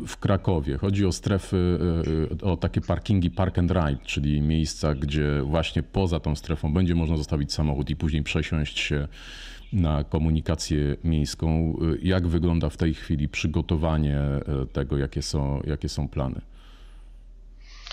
E, 0.00 0.06
w 0.06 0.16
Krakowie 0.16 0.78
chodzi 0.78 1.06
o 1.06 1.12
strefy, 1.12 1.78
e, 2.42 2.44
o 2.44 2.56
takie 2.56 2.80
parkingi 2.80 3.30
park 3.30 3.58
and 3.58 3.70
ride, 3.70 4.04
czyli 4.04 4.40
miejsca, 4.40 4.94
gdzie 4.94 5.42
właśnie 5.42 5.82
poza 5.82 6.20
tą 6.20 6.36
strefą 6.36 6.72
będzie 6.72 6.94
można 6.94 7.16
zostawić 7.16 7.52
samochód 7.52 7.90
i 7.90 7.96
później 7.96 8.22
przesiąść 8.22 8.78
się 8.78 9.08
na 9.72 10.04
komunikację 10.04 10.96
miejską. 11.04 11.76
Jak 12.02 12.28
wygląda 12.28 12.70
w 12.70 12.76
tej 12.76 12.94
chwili 12.94 13.28
przygotowanie 13.28 14.20
tego, 14.72 14.98
jakie 14.98 15.22
są, 15.22 15.62
jakie 15.66 15.88
są 15.88 16.08
plany? 16.08 16.40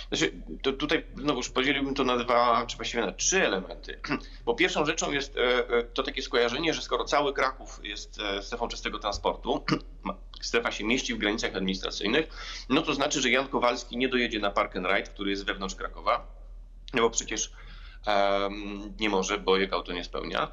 Znaczy, 0.10 0.32
to 0.62 0.74
tutaj 0.74 1.06
podzieliłbym 1.54 1.96
to 1.96 2.04
na 2.04 2.18
dwa, 2.18 2.66
czy 2.68 2.78
właściwie 2.78 3.06
na 3.06 3.12
trzy 3.12 3.46
elementy. 3.46 4.00
Bo 4.46 4.56
pierwszą 4.56 4.86
rzeczą 4.86 5.12
jest 5.12 5.38
e, 5.38 5.70
e, 5.70 5.84
to 5.84 6.04
takie 6.04 6.22
skojarzenie, 6.22 6.74
że 6.74 6.82
skoro 6.82 7.04
cały 7.04 7.34
Kraków 7.34 7.80
jest 7.84 8.20
e, 8.20 8.42
strefą 8.42 8.68
czystego 8.68 9.00
transportu, 9.00 9.64
strefa 10.42 10.72
się 10.72 10.84
mieści 10.84 11.14
w 11.14 11.18
granicach 11.18 11.56
administracyjnych, 11.56 12.28
no 12.70 12.82
to 12.82 12.94
znaczy, 12.94 13.22
że 13.22 13.30
Jan 13.30 13.48
Kowalski 13.48 13.98
nie 13.98 14.10
dojedzie 14.10 14.40
na 14.40 14.52
Park 14.52 14.76
and 14.76 14.88
Ride, 14.88 15.10
który 15.10 15.30
jest 15.30 15.46
wewnątrz 15.46 15.76
Krakowa, 15.76 16.28
no 16.94 17.02
bo 17.02 17.10
przecież 17.10 17.52
um, 18.08 18.94
nie 19.00 19.10
może, 19.10 19.38
bo 19.38 19.58
jego 19.58 19.76
auto 19.76 19.94
nie 19.94 20.04
spełnia. 20.04 20.52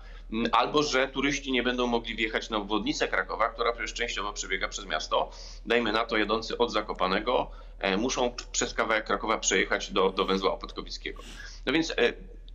Albo, 0.53 0.83
że 0.83 1.09
turyści 1.09 1.53
nie 1.53 1.63
będą 1.63 1.87
mogli 1.87 2.15
wjechać 2.15 2.51
na 2.51 2.57
obwodnicę 2.57 3.09
Krakowa, 3.09 3.49
która 3.49 3.73
przecież 3.73 3.95
częściowo 3.95 4.33
przebiega 4.33 4.69
przez 4.69 4.87
miasto. 4.87 5.31
Dajmy 5.67 5.93
na 5.93 6.05
to, 6.05 6.17
jadący 6.17 6.59
od 6.59 6.73
Zakopanego 6.73 7.51
E, 7.79 7.97
muszą 7.97 8.35
przez 8.53 8.75
kawałek 8.75 9.07
Krakowa 9.07 9.39
przejechać 9.39 9.93
do, 9.93 10.11
do 10.11 10.25
węzła 10.25 10.53
Opatkowickiego. 10.53 11.23
No 11.67 11.73
więc 11.73 11.91
e, 11.91 12.13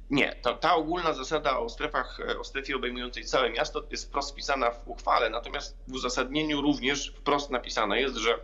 nie, 0.09 0.36
ta, 0.41 0.53
ta 0.53 0.75
ogólna 0.75 1.13
zasada 1.13 1.59
o 1.59 1.69
strefach, 1.69 2.19
e, 2.19 2.39
o 2.39 2.43
strefie 2.43 2.75
obejmującej 2.75 3.25
całe 3.25 3.50
miasto 3.50 3.83
jest 3.91 4.05
wprost 4.05 4.31
wpisana 4.31 4.71
w 4.71 4.88
uchwale, 4.88 5.29
natomiast 5.29 5.77
w 5.88 5.93
uzasadnieniu 5.93 6.62
również 6.62 7.13
wprost 7.17 7.50
napisane 7.50 8.01
jest, 8.01 8.15
że 8.15 8.39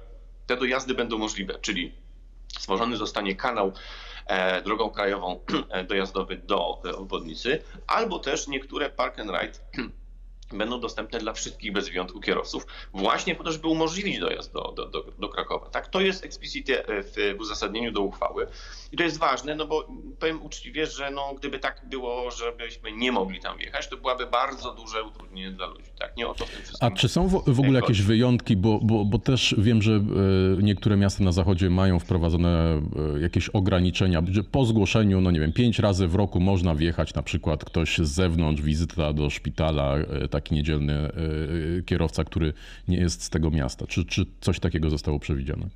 te 0.47 0.57
dojazdy 0.57 0.93
będą 0.93 1.17
możliwe, 1.17 1.59
czyli 1.61 1.93
stworzony 2.59 2.97
zostanie 2.97 3.35
kanał 3.35 3.73
drogą 4.63 4.89
krajową 4.89 5.39
dojazdowy 5.89 6.37
do 6.37 6.67
obwodnicy, 6.97 7.61
albo 7.87 8.19
też 8.19 8.47
niektóre 8.47 8.89
park 8.89 9.19
and 9.19 9.31
ride 9.31 9.59
będą 10.53 10.79
dostępne 10.79 11.19
dla 11.19 11.33
wszystkich 11.33 11.71
bez 11.71 11.89
wyjątku 11.89 12.19
kierowców, 12.19 12.65
właśnie 12.93 13.35
po 13.35 13.43
to, 13.43 13.51
żeby 13.51 13.67
umożliwić 13.67 14.19
dojazd 14.19 14.53
do, 14.53 14.73
do, 14.75 14.85
do, 14.85 15.05
do 15.19 15.29
Krakowa. 15.29 15.69
Tak? 15.69 15.87
To 15.87 16.01
jest 16.01 16.25
explicite 16.25 16.87
e, 16.87 17.03
w, 17.03 17.15
w, 17.37 17.41
uzasadnieniu 17.41 17.91
do 17.91 18.01
uchwały 18.01 18.47
i 18.91 18.97
to 18.97 19.03
jest 19.03 19.17
ważne, 19.17 19.55
no 19.55 19.67
bo 19.67 19.87
powiem 20.19 20.43
uczciwie, 20.43 20.87
że 20.87 21.11
no, 21.11 21.33
gdyby 21.37 21.59
tak 21.59 21.81
było, 21.89 22.31
żebyśmy 22.31 22.91
nie 22.91 23.11
mogli 23.11 23.39
tam 23.39 23.57
wjechać, 23.57 23.87
to 23.87 23.97
byłyby 23.97 24.27
bardzo 24.27 24.73
duże 24.73 25.03
utrudnienie 25.03 25.51
dla 25.51 25.67
ludzi. 25.67 25.91
Tak? 25.99 26.17
Nie 26.17 26.27
o 26.27 26.33
to 26.33 26.45
w 26.45 26.49
tym 26.49 26.61
wszystkim. 26.61 26.87
A 26.87 26.91
czy 26.91 27.07
są 27.07 27.27
w, 27.27 27.43
w 27.47 27.59
ogóle 27.59 27.79
jakieś 27.79 28.01
wyjątki, 28.01 28.57
bo, 28.57 28.79
bo, 28.81 29.05
bo 29.05 29.19
też 29.19 29.55
wiem, 29.57 29.81
że 29.81 29.91
e, 29.91 30.01
niektóre 30.63 30.97
miasta 30.97 31.23
na 31.23 31.31
zachodzie 31.31 31.69
mają 31.69 31.99
wprowadzone 31.99 32.81
e, 33.15 33.19
jakieś 33.19 33.49
ograniczenia, 33.49 34.21
że 34.31 34.43
po 34.43 34.65
zgłoszeniu, 34.65 35.21
no 35.21 35.31
nie 35.31 35.39
wiem, 35.39 35.53
pięć 35.53 35.79
razy 35.79 36.07
w 36.07 36.15
roku 36.15 36.39
można 36.39 36.75
wjechać, 36.75 37.13
na 37.13 37.23
przykład 37.23 37.65
ktoś 37.65 37.97
z 37.97 38.11
zewnątrz, 38.11 38.61
wizyta 38.61 39.13
do 39.13 39.29
szpitala, 39.29 39.95
taki 40.45 40.55
niedzielny 40.55 40.93
e, 40.93 41.07
e, 41.79 41.83
kierowca, 41.83 42.23
który 42.23 42.53
nie 42.87 42.97
jest 42.97 43.23
z 43.23 43.29
tego 43.29 43.51
miasta. 43.51 43.87
Czy, 43.87 44.05
czy 44.05 44.25
coś 44.41 44.59
takiego 44.59 44.89
zostało 44.89 45.19
przewidziane? 45.19 45.67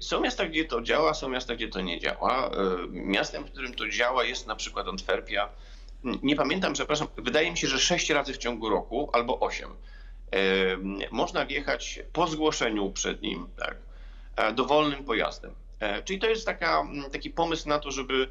Są 0.00 0.20
miasta, 0.20 0.46
gdzie 0.46 0.64
to 0.64 0.82
działa, 0.82 1.14
są 1.14 1.28
miasta, 1.28 1.54
gdzie 1.54 1.68
to 1.68 1.80
nie 1.80 2.00
działa. 2.00 2.50
E, 2.50 2.52
miastem, 2.90 3.44
w 3.44 3.50
którym 3.50 3.74
to 3.74 3.88
działa 3.88 4.24
jest 4.24 4.46
na 4.46 4.56
przykład 4.56 4.88
Antwerpia. 4.88 5.48
Nie 6.22 6.36
pamiętam, 6.36 6.72
przepraszam, 6.72 7.08
wydaje 7.16 7.50
mi 7.50 7.56
się, 7.56 7.66
że 7.68 7.78
sześć 7.78 8.10
razy 8.10 8.32
w 8.32 8.38
ciągu 8.38 8.68
roku 8.68 9.10
albo 9.12 9.40
osiem. 9.40 9.70
Można 11.10 11.46
wjechać 11.46 12.00
po 12.12 12.26
zgłoszeniu 12.26 12.90
przed 12.90 13.22
nim 13.22 13.46
tak, 13.56 13.76
dowolnym 14.54 15.04
pojazdem. 15.04 15.50
Czyli 16.04 16.18
to 16.18 16.26
jest 16.26 16.46
taka, 16.46 16.86
taki 17.12 17.30
pomysł 17.30 17.68
na 17.68 17.78
to, 17.78 17.90
żeby 17.90 18.28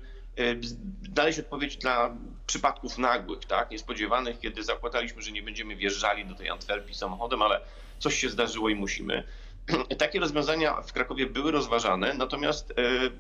znaleźć 1.12 1.40
odpowiedź 1.40 1.78
dla 1.78 2.16
przypadków 2.52 2.98
nagłych, 2.98 3.46
tak, 3.46 3.72
niespodziewanych, 3.72 4.40
kiedy 4.40 4.64
zakładaliśmy, 4.64 5.22
że 5.22 5.32
nie 5.32 5.44
będziemy 5.44 5.76
wjeżdżali 5.76 6.26
do 6.26 6.36
tej 6.36 6.50
Antwerpii 6.50 6.96
samochodem, 6.96 7.42
ale 7.42 7.62
coś 8.00 8.16
się 8.20 8.30
zdarzyło 8.30 8.70
i 8.70 8.76
musimy. 8.76 9.24
Takie 9.98 10.20
rozwiązania 10.20 10.82
w 10.82 10.94
Krakowie 10.94 11.26
były 11.26 11.52
rozważane, 11.52 12.14
natomiast 12.14 12.72
e, 12.72 12.74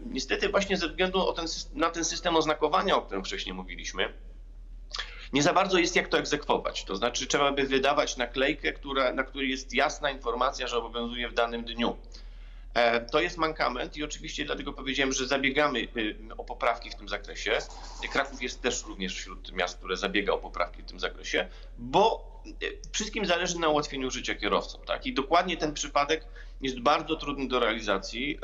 niestety 0.06 0.50
właśnie 0.50 0.78
ze 0.78 0.88
względu 0.88 1.34
ten, 1.34 1.46
na 1.74 1.90
ten 1.90 2.06
system 2.06 2.36
oznakowania, 2.36 2.96
o 2.96 3.02
którym 3.02 3.24
wcześniej 3.24 3.56
mówiliśmy, 3.56 4.14
nie 5.34 5.44
za 5.44 5.54
bardzo 5.54 5.78
jest 5.78 5.96
jak 5.96 6.08
to 6.08 6.18
egzekwować. 6.18 6.84
To 6.84 6.96
znaczy 6.96 7.28
trzeba 7.28 7.52
by 7.52 7.64
wydawać 7.64 8.18
naklejkę, 8.18 8.74
która, 8.74 9.14
na 9.14 9.24
której 9.24 9.50
jest 9.50 9.74
jasna 9.74 10.12
informacja, 10.12 10.68
że 10.68 10.78
obowiązuje 10.78 11.30
w 11.30 11.34
danym 11.34 11.64
dniu. 11.64 11.98
E, 12.74 13.02
to 13.02 13.22
jest 13.22 13.38
mankament 13.38 13.98
i 13.98 14.04
oczywiście 14.04 14.46
dlatego 14.46 14.74
powiedziałem, 14.74 15.14
że 15.14 15.28
zabiegamy 15.28 15.80
y, 15.80 16.16
o 16.38 16.44
poprawki 16.44 16.90
w 16.90 16.96
tym 16.96 17.10
zakresie. 17.10 17.58
Kraków 18.12 18.42
jest 18.42 18.62
też 18.62 18.86
również 18.86 19.16
wśród 19.16 19.52
miast, 19.52 19.78
które 19.78 19.98
zabiega 19.98 20.34
o 20.34 20.38
poprawki 20.38 20.82
w 20.82 20.86
tym 20.86 21.00
zakresie, 21.00 21.48
bo 21.78 22.32
y, 22.64 22.78
wszystkim 22.92 23.26
zależy 23.26 23.60
na 23.60 23.68
ułatwieniu 23.68 24.12
życia 24.12 24.36
kierowcom. 24.36 24.82
Tak? 24.86 25.06
I 25.06 25.14
dokładnie 25.14 25.58
ten 25.58 25.74
przypadek 25.74 26.26
jest 26.62 26.80
bardzo 26.80 27.16
trudny 27.16 27.48
do 27.48 27.60
realizacji. 27.60 28.40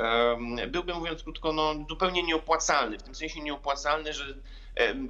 Byłby, 0.68 0.94
mówiąc 0.94 1.24
krótko, 1.24 1.54
no, 1.54 1.76
zupełnie 1.90 2.24
nieopłacalny. 2.24 2.98
W 3.00 3.04
tym 3.04 3.16
sensie 3.16 3.42
nieopłacalny, 3.42 4.14
że 4.14 4.26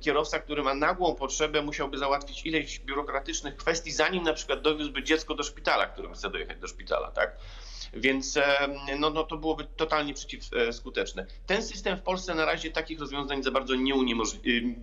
kierowca, 0.02 0.40
który 0.40 0.64
ma 0.64 0.74
nagłą 0.74 1.16
potrzebę, 1.16 1.62
musiałby 1.62 1.98
załatwić 1.98 2.46
ileś 2.46 2.80
biurokratycznych 2.80 3.58
kwestii, 3.58 3.92
zanim 3.92 4.24
na 4.24 4.34
przykład 4.34 4.62
dowiózłby 4.62 5.04
dziecko 5.04 5.36
do 5.36 5.44
szpitala, 5.44 5.86
którym 5.86 6.14
chce 6.14 6.30
dojechać 6.30 6.58
do 6.60 6.68
szpitala. 6.68 7.12
Tak? 7.12 7.38
Więc 7.94 8.40
no, 9.00 9.10
no 9.10 9.24
to 9.24 9.38
byłoby 9.38 9.64
totalnie 9.64 10.14
przeciwskuteczne. 10.14 11.26
Ten 11.46 11.64
system 11.64 11.98
w 11.98 12.02
Polsce 12.02 12.36
na 12.36 12.46
razie 12.46 12.72
takich 12.72 13.00
rozwiązań 13.00 13.44
za 13.44 13.52
bardzo 13.52 13.76
nie, 13.76 13.94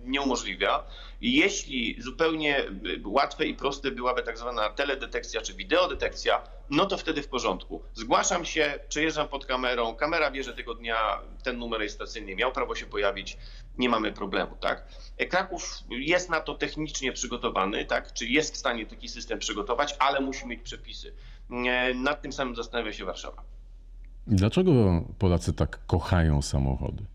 nie 0.05 0.21
umożliwia. 0.21 0.83
Jeśli 1.21 2.01
zupełnie 2.01 2.59
y, 2.59 3.01
łatwe 3.05 3.45
i 3.45 3.53
proste 3.53 3.91
byłaby 3.91 4.23
tak 4.23 4.37
zwana 4.37 4.69
teledetekcja 4.69 5.41
czy 5.41 5.53
wideodetekcja, 5.53 6.43
no 6.69 6.85
to 6.85 6.97
wtedy 6.97 7.21
w 7.21 7.27
porządku. 7.27 7.83
Zgłaszam 7.93 8.45
się, 8.45 8.79
przejeżdżam 8.89 9.27
pod 9.27 9.45
kamerą, 9.45 9.95
kamera 9.95 10.31
wie, 10.31 10.43
że 10.43 10.53
tego 10.53 10.73
dnia 10.73 11.21
ten 11.43 11.57
numer 11.57 11.79
rejestracyjny 11.79 12.35
miał 12.35 12.51
prawo 12.51 12.75
się 12.75 12.85
pojawić, 12.85 13.37
nie 13.77 13.89
mamy 13.89 14.11
problemu, 14.11 14.57
tak? 14.61 14.87
Kraków 15.29 15.79
jest 15.89 16.29
na 16.29 16.39
to 16.39 16.55
technicznie 16.55 17.11
przygotowany, 17.11 17.85
tak? 17.85 18.13
Czy 18.13 18.25
jest 18.25 18.53
w 18.53 18.57
stanie 18.57 18.85
taki 18.85 19.09
system 19.09 19.39
przygotować, 19.39 19.95
ale 19.99 20.19
musi 20.21 20.47
mieć 20.47 20.61
przepisy. 20.61 21.13
Nad 21.95 22.21
tym 22.21 22.33
samym 22.33 22.55
zastanawia 22.55 22.93
się 22.93 23.05
Warszawa. 23.05 23.43
Dlaczego 24.27 25.03
Polacy 25.19 25.53
tak 25.53 25.85
kochają 25.87 26.41
samochody? 26.41 27.05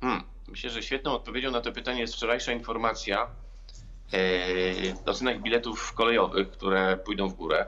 Hmm. 0.00 0.22
Myślę, 0.48 0.70
że 0.70 0.82
świetną 0.82 1.12
odpowiedzią 1.12 1.50
na 1.50 1.60
to 1.60 1.72
pytanie 1.72 2.00
jest 2.00 2.14
wczorajsza 2.14 2.52
informacja 2.52 3.26
e, 4.12 5.10
o 5.10 5.14
cenach 5.14 5.42
biletów 5.42 5.92
kolejowych, 5.92 6.50
które 6.50 6.96
pójdą 6.96 7.28
w 7.28 7.34
górę. 7.34 7.66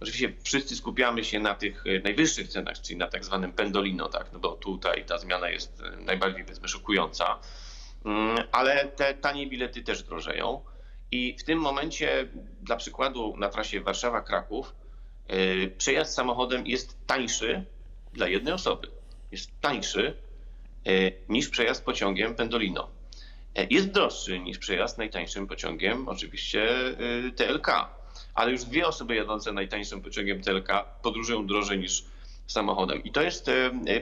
Oczywiście 0.00 0.32
wszyscy 0.42 0.76
skupiamy 0.76 1.24
się 1.24 1.40
na 1.40 1.54
tych 1.54 1.84
e, 1.86 1.98
najwyższych 1.98 2.48
cenach, 2.48 2.80
czyli 2.80 2.98
na 2.98 3.08
tak 3.08 3.24
zwanym 3.24 3.52
pendolino, 3.52 4.08
tak? 4.08 4.32
no 4.32 4.38
bo 4.38 4.52
tutaj 4.52 5.04
ta 5.04 5.18
zmiana 5.18 5.50
jest 5.50 5.82
e, 5.82 5.96
najbardziej 5.96 6.44
powiedzmy 6.44 6.68
szokująca, 6.68 7.38
mm, 8.04 8.38
ale 8.52 8.88
te 8.88 9.14
tanie 9.14 9.46
bilety 9.46 9.82
też 9.82 10.02
drożeją. 10.02 10.60
I 11.12 11.36
w 11.38 11.44
tym 11.44 11.58
momencie, 11.58 12.28
dla 12.62 12.76
przykładu, 12.76 13.36
na 13.36 13.48
trasie 13.48 13.80
Warszawa-Kraków, 13.80 14.72
e, 15.28 15.68
przejazd 15.68 16.14
samochodem 16.14 16.66
jest 16.66 17.06
tańszy 17.06 17.64
dla 18.12 18.28
jednej 18.28 18.54
osoby. 18.54 18.88
Jest 19.32 19.50
tańszy 19.60 20.16
e, 20.86 20.92
niż 21.28 21.48
przejazd 21.48 21.84
pociągiem 21.84 22.34
Pendolino. 22.34 22.88
E, 23.54 23.66
jest 23.70 23.90
droższy 23.90 24.38
niż 24.38 24.58
przejazd 24.58 24.98
najtańszym 24.98 25.46
pociągiem, 25.46 26.08
oczywiście 26.08 26.68
TLK. 27.36 27.68
Ale 28.34 28.52
już 28.52 28.64
dwie 28.64 28.86
osoby 28.86 29.14
jadące 29.14 29.52
najtańszym 29.52 30.02
pociągiem 30.02 30.42
TLK 30.42 30.68
podróżują 31.02 31.46
drożej 31.46 31.78
niż 31.78 32.04
samochodem. 32.46 33.04
I 33.04 33.12
to 33.12 33.22
jest 33.22 33.50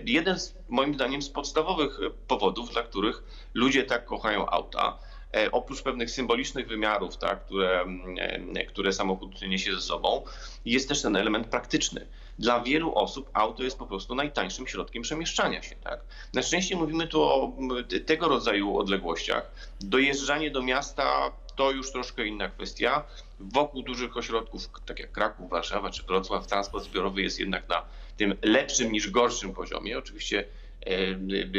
jeden 0.05 0.39
z, 0.39 0.55
moim 0.69 0.95
zdaniem, 0.95 1.23
z 1.23 1.29
podstawowych 1.29 1.99
powodów, 2.29 2.73
dla 2.73 2.83
których 2.83 3.23
ludzie 3.55 3.85
tak 3.85 4.05
kochają 4.05 4.51
auta. 4.51 4.99
E, 5.35 5.51
oprócz 5.51 5.83
pewnych 5.83 6.11
symbolicznych 6.11 6.69
wymiarów, 6.69 7.17
tak, 7.17 7.45
które, 7.45 7.85
e, 8.55 8.67
które 8.67 8.93
samochód 8.93 9.43
niesie 9.43 9.75
ze 9.75 9.81
sobą, 9.81 10.25
jest 10.65 10.89
też 10.89 11.03
ten 11.03 11.17
element 11.17 11.47
praktyczny. 11.47 12.07
Dla 12.39 12.61
wielu 12.61 12.95
osób 12.95 13.31
auto 13.33 13.63
jest 13.63 13.79
po 13.79 13.87
prostu 13.87 14.15
najtańszym 14.15 14.67
środkiem 14.67 15.03
przemieszczania 15.03 15.63
się. 15.63 15.77
Tak? 15.77 16.01
Na 16.35 16.43
szczęście 16.43 16.77
mówimy 16.77 17.07
tu 17.07 17.23
o 17.23 17.53
tego 18.07 18.29
rodzaju 18.29 18.79
odległościach. 18.79 19.53
Dojeżdżanie 19.81 20.51
do 20.51 20.63
miasta 20.63 21.33
to 21.57 21.71
już 21.71 21.93
troszkę 21.93 22.27
inna 22.27 22.49
kwestia. 22.49 23.05
Wokół 23.41 23.83
dużych 23.83 24.17
ośrodków, 24.17 24.71
tak 24.87 24.99
jak 24.99 25.13
Kraków, 25.13 25.51
Warszawa 25.51 25.91
czy 25.91 26.03
Wrocław, 26.03 26.47
transport 26.47 26.85
zbiorowy 26.85 27.23
jest 27.23 27.41
jednak 27.41 27.69
na 27.69 27.85
tym 28.17 28.35
lepszym 28.43 28.93
niż 28.93 29.11
gorszym 29.11 29.55
poziomie. 29.55 29.99
Oczywiście 29.99 30.45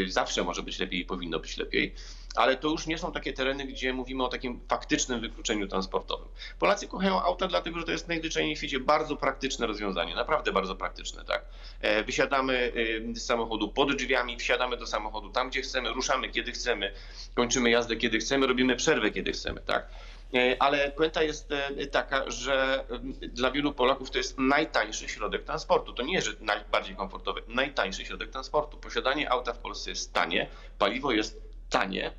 zawsze 0.07 0.43
może 0.43 0.63
być 0.63 0.79
lepiej 0.79 0.99
i 0.99 1.05
powinno 1.05 1.39
być 1.39 1.57
lepiej, 1.57 1.93
ale 2.35 2.57
to 2.57 2.67
już 2.67 2.87
nie 2.87 2.97
są 2.97 3.11
takie 3.11 3.33
tereny, 3.33 3.65
gdzie 3.65 3.93
mówimy 3.93 4.23
o 4.23 4.27
takim 4.27 4.59
faktycznym 4.67 5.19
wykluczeniu 5.19 5.67
transportowym. 5.67 6.27
Polacy 6.59 6.87
kochają 6.87 7.21
auta 7.21 7.47
dlatego, 7.47 7.79
że 7.79 7.85
to 7.85 7.91
jest 7.91 8.07
najzwyczajniej 8.07 8.55
w 8.55 8.57
świecie 8.57 8.79
bardzo 8.79 9.15
praktyczne 9.15 9.67
rozwiązanie, 9.67 10.15
naprawdę 10.15 10.51
bardzo 10.51 10.75
praktyczne. 10.75 11.25
Tak? 11.25 11.45
E, 11.81 12.03
wysiadamy 12.03 12.71
z 13.13 13.21
samochodu 13.21 13.69
pod 13.69 13.95
drzwiami, 13.95 14.37
wsiadamy 14.37 14.77
do 14.77 14.87
samochodu 14.87 15.29
tam, 15.29 15.49
gdzie 15.49 15.61
chcemy, 15.61 15.89
ruszamy 15.89 16.29
kiedy 16.29 16.51
chcemy, 16.51 16.93
kończymy 17.35 17.69
jazdę 17.69 17.95
kiedy 17.95 18.19
chcemy, 18.19 18.47
robimy 18.47 18.75
przerwę 18.75 19.11
kiedy 19.11 19.31
chcemy. 19.31 19.61
Tak? 19.61 19.89
E, 20.33 20.61
ale 20.61 20.91
puenta 20.91 21.23
jest 21.23 21.53
taka, 21.91 22.31
że 22.31 22.85
dla 23.21 23.51
wielu 23.51 23.73
Polaków 23.73 24.11
to 24.11 24.17
jest 24.17 24.39
najtańszy 24.39 25.09
środek 25.09 25.43
transportu. 25.43 25.93
To 25.93 26.03
nie 26.03 26.13
jest, 26.13 26.27
że 26.27 26.33
najbardziej 26.41 26.95
komfortowy, 26.95 27.41
najtańszy 27.47 28.05
środek 28.05 28.29
transportu. 28.29 28.77
Posiadanie 28.77 29.31
auta 29.31 29.53
w 29.53 29.59
Polsce 29.59 29.89
jest 29.89 30.13
tanie, 30.13 30.47
paliwo 30.77 31.11
jest 31.11 31.41
tanie 31.69 32.11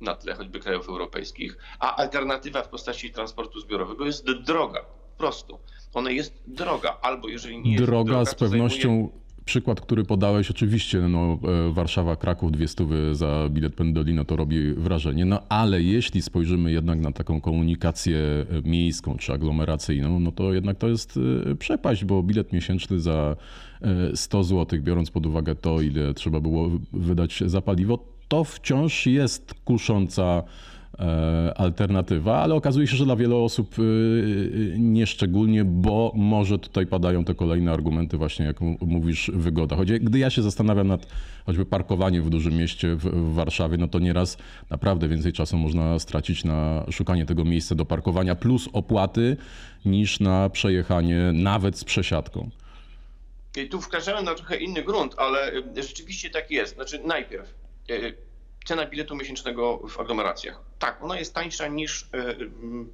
na 0.00 0.14
tle 0.14 0.34
choćby 0.34 0.60
krajów 0.60 0.88
europejskich, 0.88 1.56
a 1.78 1.96
alternatywa 1.96 2.62
w 2.62 2.68
postaci 2.68 3.12
transportu 3.12 3.60
zbiorowego 3.60 4.06
jest 4.06 4.30
droga. 4.30 4.80
Po 5.12 5.18
prostu. 5.18 5.58
Ona 5.94 6.10
jest 6.10 6.42
droga, 6.46 6.98
albo 7.02 7.28
jeżeli 7.28 7.58
nie 7.58 7.72
jest 7.72 7.84
droga, 7.84 8.12
droga 8.12 8.30
z 8.30 8.34
pewnością. 8.34 9.21
Przykład, 9.44 9.80
który 9.80 10.04
podałeś, 10.04 10.50
oczywiście, 10.50 11.00
no, 11.00 11.38
e, 11.68 11.72
Warszawa, 11.72 12.16
Kraków, 12.16 12.52
dwie 12.52 12.68
stówy 12.68 13.14
za 13.14 13.48
bilet 13.50 13.74
pendolino 13.74 14.24
to 14.24 14.36
robi 14.36 14.74
wrażenie, 14.74 15.24
no 15.24 15.40
ale 15.48 15.82
jeśli 15.82 16.22
spojrzymy 16.22 16.72
jednak 16.72 17.00
na 17.00 17.12
taką 17.12 17.40
komunikację 17.40 18.18
e, 18.18 18.68
miejską 18.68 19.16
czy 19.16 19.32
aglomeracyjną, 19.32 20.20
no 20.20 20.32
to 20.32 20.54
jednak 20.54 20.78
to 20.78 20.88
jest 20.88 21.18
e, 21.50 21.54
przepaść, 21.54 22.04
bo 22.04 22.22
bilet 22.22 22.52
miesięczny 22.52 23.00
za 23.00 23.36
100 24.14 24.44
zł, 24.44 24.78
biorąc 24.82 25.10
pod 25.10 25.26
uwagę 25.26 25.54
to, 25.54 25.80
ile 25.80 26.14
trzeba 26.14 26.40
było 26.40 26.70
wydać 26.92 27.42
za 27.46 27.60
paliwo, 27.60 28.04
to 28.28 28.44
wciąż 28.44 29.06
jest 29.06 29.54
kusząca 29.64 30.42
alternatywa, 31.56 32.42
ale 32.42 32.54
okazuje 32.54 32.86
się, 32.86 32.96
że 32.96 33.04
dla 33.04 33.16
wielu 33.16 33.44
osób 33.44 33.74
e, 33.78 33.82
nieszczególnie, 34.78 35.64
bo 35.64 36.12
może 36.14 36.58
tutaj 36.58 36.86
padają 36.86 37.24
te 37.24 37.34
kolejne 37.34 37.72
argumenty, 37.72 38.16
właśnie 38.16 38.46
jak 38.46 38.60
mówisz, 38.80 39.30
wygoda. 39.34 39.76
Choć 39.76 39.92
gdy 39.92 40.18
ja 40.18 40.30
się 40.30 40.42
zastanawiam 40.42 40.88
nad 40.88 41.06
choćby 41.46 41.66
parkowaniem 41.66 42.22
w 42.22 42.30
dużym 42.30 42.54
mieście 42.54 42.96
w, 42.96 43.34
Warszawie, 43.34 43.76
no 43.76 43.88
to 43.88 43.98
nieraz 43.98 44.38
naprawdę 44.70 45.08
więcej 45.08 45.32
czasu 45.32 45.56
można 45.56 45.98
stracić 45.98 46.44
na 46.44 46.86
szukanie 46.90 47.26
tego 47.26 47.44
miejsca 47.44 47.74
do 47.74 47.84
parkowania 47.84 48.34
plus 48.34 48.68
opłaty 48.72 49.36
niż 49.84 50.20
na 50.20 50.50
przejechanie 50.50 51.30
nawet 51.34 51.78
z 51.78 51.84
przesiadką. 51.84 52.50
I 53.56 53.68
tu 53.68 53.80
wkraczamy 53.80 54.22
na 54.22 54.34
trochę 54.34 54.56
inny 54.56 54.82
grunt, 54.82 55.14
ale 55.18 55.52
rzeczywiście 55.76 56.30
tak 56.30 56.50
jest. 56.50 56.74
Znaczy 56.74 57.00
najpierw 57.04 57.62
E, 57.90 58.12
cena 58.64 58.86
biletu 58.86 59.16
miesięcznego 59.16 59.78
w 59.88 60.00
aglomeracjach. 60.00 60.60
Tak, 60.78 61.02
ona 61.02 61.18
jest 61.18 61.34
tańsza 61.34 61.68
niż 61.68 62.02
e, 62.02 62.06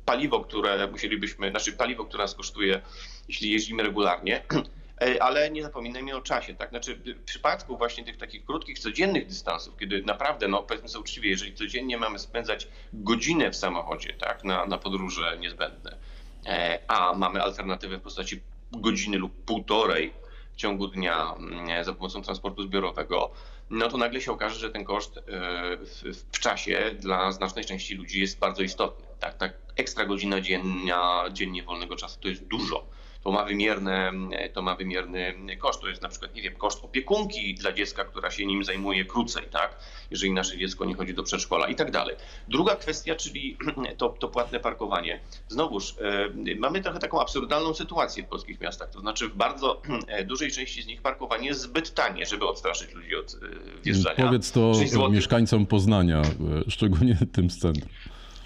paliwo, 0.04 0.40
które 0.40 0.86
musielibyśmy, 0.86 1.50
znaczy 1.50 1.72
paliwo, 1.72 2.04
które 2.04 2.24
nas 2.24 2.34
kosztuje, 2.34 2.80
jeśli 3.28 3.50
jeździmy 3.50 3.82
regularnie. 3.82 4.42
E, 5.00 5.22
ale 5.22 5.50
nie 5.50 5.62
zapominajmy 5.62 6.16
o 6.16 6.20
czasie, 6.20 6.54
tak? 6.54 6.70
Znaczy, 6.70 6.94
w 6.96 7.24
przypadku 7.24 7.76
właśnie 7.76 8.04
tych 8.04 8.16
takich 8.16 8.44
krótkich, 8.44 8.78
codziennych 8.78 9.26
dystansów, 9.26 9.76
kiedy 9.76 10.02
naprawdę, 10.02 10.48
no 10.48 10.62
powiedzmy 10.62 10.88
sobie 10.88 11.00
uczciwie, 11.00 11.30
jeżeli 11.30 11.54
codziennie 11.54 11.98
mamy 11.98 12.18
spędzać 12.18 12.68
godzinę 12.92 13.50
w 13.50 13.56
samochodzie, 13.56 14.12
tak, 14.12 14.44
na, 14.44 14.66
na 14.66 14.78
podróże 14.78 15.38
niezbędne, 15.40 15.96
a 16.88 17.14
mamy 17.14 17.42
alternatywę 17.42 17.98
w 17.98 18.02
postaci 18.02 18.40
godziny 18.72 19.18
lub 19.18 19.44
półtorej 19.44 20.12
w 20.52 20.56
ciągu 20.56 20.88
dnia 20.88 21.34
mm, 21.36 21.84
za 21.84 21.94
pomocą 21.94 22.22
transportu 22.22 22.62
zbiorowego, 22.62 23.30
no 23.70 23.88
to 23.88 23.96
nagle 23.96 24.20
się 24.20 24.32
okaże, 24.32 24.58
że 24.58 24.70
ten 24.70 24.84
koszt 24.84 25.18
e, 25.18 25.22
w, 26.30 26.40
czasie 26.40 26.90
dla 26.98 27.32
znacznej 27.32 27.64
części 27.64 27.94
ludzi 27.94 28.20
jest 28.20 28.38
bardzo 28.38 28.62
istotny. 28.62 29.06
Tak, 29.20 29.38
tak 29.38 29.52
ekstra 29.76 30.06
godzina 30.06 30.40
dziennia, 30.40 31.24
dziennie 31.32 31.62
wolnego 31.62 31.96
czasu 31.96 32.20
to 32.20 32.28
jest 32.28 32.44
dużo 32.44 32.86
to 33.24 33.32
ma, 33.32 33.44
wymierne, 33.44 34.12
to 34.52 34.62
ma 34.62 34.76
wymierny 34.76 35.56
koszt. 35.58 35.80
To 35.80 35.88
jest 35.88 36.02
na 36.02 36.08
przykład, 36.08 36.34
nie 36.34 36.42
wiem, 36.42 36.54
koszt 36.54 36.84
opiekunki 36.84 37.54
dla 37.54 37.72
dziecka, 37.72 38.04
która 38.04 38.30
się 38.30 38.46
nim 38.46 38.64
zajmuje 38.64 39.04
krócej, 39.04 39.44
tak? 39.50 39.76
jeżeli 40.10 40.32
nasze 40.32 40.58
dziecko 40.58 40.84
nie 40.84 40.94
chodzi 40.94 41.14
do 41.14 41.22
przedszkola 41.22 41.68
i 41.68 41.74
tak 41.74 41.90
dalej. 41.90 42.16
Druga 42.48 42.76
kwestia, 42.76 43.14
czyli 43.14 43.56
to, 43.98 44.08
to 44.08 44.28
płatne 44.28 44.60
parkowanie. 44.60 45.20
Znowuż, 45.48 45.94
e, 46.48 46.54
mamy 46.58 46.80
trochę 46.80 46.98
taką 46.98 47.20
absurdalną 47.20 47.74
sytuację 47.74 48.22
w 48.22 48.26
polskich 48.26 48.60
miastach, 48.60 48.90
to 48.90 49.00
znaczy 49.00 49.28
w 49.28 49.36
bardzo 49.36 49.82
e, 50.08 50.24
dużej 50.24 50.50
części 50.50 50.82
z 50.82 50.86
nich 50.86 51.02
parkowanie 51.02 51.48
jest 51.48 51.60
zbyt 51.60 51.94
tanie, 51.94 52.26
żeby 52.26 52.46
odstraszyć 52.46 52.94
ludzi 52.94 53.16
od 53.16 53.34
e, 53.34 53.82
wjeżdżania. 53.82 54.26
Powiedz 54.26 54.52
to 54.52 54.72
mieszkańcom 55.10 55.66
Poznania, 55.66 56.22
szczególnie 56.68 57.18
tym 57.32 57.50
z 57.50 57.58
centrum. 57.58 57.90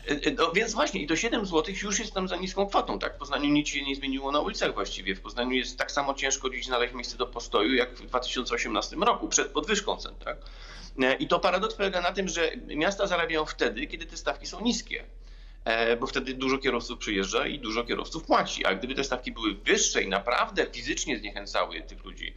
E, 0.09 0.27
e, 0.27 0.31
no 0.31 0.53
więc 0.53 0.75
właśnie, 0.75 1.03
i 1.03 1.07
to 1.07 1.17
7 1.17 1.47
zł 1.47 1.75
już 1.83 1.99
jest 1.99 2.13
tam 2.13 2.29
za 2.29 2.37
niską 2.37 2.67
kwotą, 2.67 2.99
tak? 2.99 3.15
W 3.15 3.19
Poznaniu 3.19 3.49
nic 3.49 3.69
się 3.69 3.83
nie 3.83 3.97
zmieniło 3.97 4.33
na 4.33 4.41
ulicach 4.41 4.75
właściwie. 4.75 5.15
W 5.15 5.21
Poznaniu 5.21 5.53
jest 5.53 5.79
tak 5.79 5.93
samo 5.93 6.15
ciężko 6.15 6.51
dziś 6.51 6.67
znaleźć 6.67 6.95
miejsce 6.95 7.17
do 7.17 7.27
postoju, 7.27 7.75
jak 7.75 7.95
w 7.95 8.07
2018 8.07 8.97
roku, 8.97 9.29
przed 9.29 9.49
podwyżką 9.49 9.97
cen, 9.97 10.15
tak? 10.25 10.37
E, 11.03 11.15
I 11.15 11.29
to 11.29 11.41
paradoks 11.41 11.75
polega 11.75 12.01
na 12.01 12.13
tym, 12.13 12.29
że 12.29 12.53
miasta 12.67 13.07
zarabiają 13.07 13.47
wtedy, 13.47 13.87
kiedy 13.87 14.07
te 14.07 14.17
stawki 14.17 14.47
są 14.47 14.61
niskie. 14.61 15.05
Bo 16.01 16.07
wtedy 16.07 16.35
dużo 16.35 16.59
kierowców 16.59 16.99
przyjeżdża 16.99 17.47
i 17.47 17.59
dużo 17.59 17.85
kierowców 17.85 18.25
płaci. 18.25 18.67
A 18.67 18.75
gdyby 18.75 18.95
te 18.95 19.05
stawki 19.05 19.33
były 19.33 19.55
wyższe 19.55 20.03
i 20.03 20.09
naprawdę 20.09 20.67
fizycznie 20.73 21.19
zniechęcały 21.19 21.81
tych 21.81 22.05
ludzi 22.05 22.35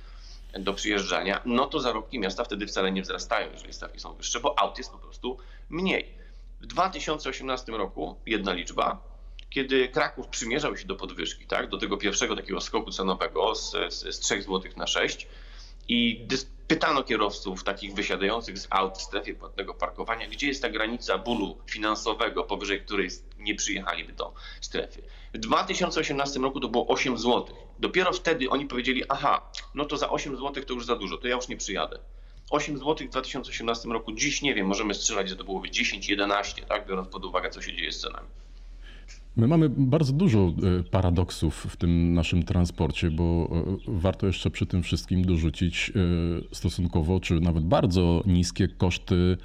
do 0.59 0.73
przyjeżdżania, 0.73 1.41
no 1.45 1.65
to 1.65 1.79
zarobki 1.79 2.19
miasta 2.19 2.43
wtedy 2.43 2.67
wcale 2.67 2.91
nie 2.91 3.01
wzrastają, 3.01 3.51
jeżeli 3.51 3.73
stawki 3.73 3.99
są 3.99 4.13
wyższe, 4.13 4.39
bo 4.39 4.59
aut 4.59 4.77
jest 4.77 4.91
po 4.91 4.97
prostu 4.97 5.37
mniej. 5.69 6.24
W 6.65 6.67
2018 6.67 7.71
roku 7.71 8.15
jedna 8.25 8.53
liczba, 8.53 9.01
kiedy 9.49 9.89
Kraków 9.89 10.27
przymierzał 10.27 10.77
się 10.77 10.87
do 10.87 10.95
podwyżki, 10.95 11.47
tak, 11.47 11.69
do 11.69 11.77
tego 11.77 11.97
pierwszego 11.97 12.35
takiego 12.35 12.61
skoku 12.61 12.91
cenowego 12.91 13.55
z, 13.55 13.71
z, 13.71 14.15
z 14.15 14.19
3 14.19 14.41
zł 14.41 14.61
na 14.77 14.87
6 14.87 15.27
i 15.87 16.27
pytano 16.67 17.03
kierowców 17.03 17.63
takich 17.63 17.93
wysiadających 17.93 18.57
z 18.57 18.67
aut 18.69 18.97
w 18.97 19.01
strefie 19.01 19.33
płatnego 19.33 19.73
parkowania, 19.73 20.27
gdzie 20.27 20.47
jest 20.47 20.61
ta 20.61 20.69
granica 20.69 21.17
bólu 21.17 21.57
finansowego, 21.67 22.43
powyżej 22.43 22.81
której 22.81 23.09
nie 23.37 23.55
przyjechaliby 23.55 24.13
do 24.13 24.33
strefy. 24.61 25.01
W 25.33 25.37
2018 25.37 26.39
roku 26.39 26.59
to 26.59 26.67
było 26.67 26.87
8 26.87 27.17
zł. 27.17 27.55
Dopiero 27.79 28.13
wtedy 28.13 28.49
oni 28.49 28.65
powiedzieli, 28.65 29.03
aha, 29.09 29.51
no 29.75 29.85
to 29.85 29.97
za 29.97 30.09
8 30.09 30.37
zł 30.37 30.63
to 30.63 30.73
już 30.73 30.85
za 30.85 30.95
dużo, 30.95 31.17
to 31.17 31.27
ja 31.27 31.35
już 31.35 31.47
nie 31.47 31.57
przyjadę. 31.57 31.99
8 32.49 32.77
zł 32.77 33.07
w 33.07 33.09
2018 33.09 33.89
roku, 33.89 34.11
dziś 34.11 34.41
nie 34.41 34.55
wiem, 34.55 34.67
możemy 34.67 34.93
strzelać, 34.93 35.29
że 35.29 35.35
to 35.35 35.43
byłoby 35.43 35.67
10-11, 35.67 36.65
tak, 36.65 36.87
biorąc 36.87 37.07
pod 37.07 37.25
uwagę, 37.25 37.49
co 37.49 37.61
się 37.61 37.75
dzieje 37.75 37.91
z 37.91 37.99
cenami. 37.99 38.27
My 39.37 39.47
mamy 39.47 39.69
bardzo 39.69 40.13
dużo 40.13 40.39
e, 40.39 40.83
paradoksów 40.83 41.67
w 41.69 41.77
tym 41.77 42.13
naszym 42.13 42.43
transporcie, 42.43 43.11
bo 43.11 43.49
e, 43.51 43.77
warto 43.87 44.27
jeszcze 44.27 44.49
przy 44.49 44.65
tym 44.65 44.83
wszystkim 44.83 45.25
dorzucić 45.25 45.91
e, 46.51 46.55
stosunkowo, 46.55 47.19
czy 47.19 47.39
nawet 47.39 47.63
bardzo 47.63 48.23
niskie 48.25 48.67
koszty 48.67 49.37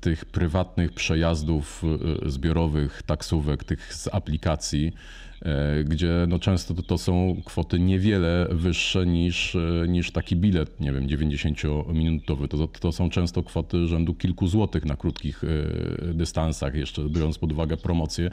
tych 0.00 0.24
prywatnych 0.24 0.92
przejazdów 0.92 1.82
zbiorowych, 2.26 3.02
taksówek, 3.02 3.64
tych 3.64 3.94
z 3.94 4.14
aplikacji 4.14 4.92
E, 5.42 5.84
gdzie 5.84 6.26
no 6.28 6.38
często 6.38 6.74
to, 6.74 6.98
są 6.98 7.42
kwoty 7.44 7.80
niewiele 7.80 8.48
wyższe 8.50 9.06
niż, 9.06 9.56
e, 9.56 9.88
niż 9.88 10.10
taki 10.10 10.36
bilet, 10.36 10.80
nie 10.80 10.92
wiem, 10.92 11.06
90-minutowy. 11.06 12.48
To, 12.48 12.68
to 12.68 12.92
są 12.92 13.10
często 13.10 13.42
kwoty 13.42 13.86
rzędu 13.86 14.14
kilku 14.14 14.46
złotych 14.46 14.84
na 14.84 14.96
krótkich 14.96 15.44
e, 15.44 16.14
dystansach, 16.14 16.74
jeszcze 16.74 17.08
biorąc 17.08 17.38
pod 17.38 17.52
uwagę 17.52 17.76
promocję. 17.76 18.30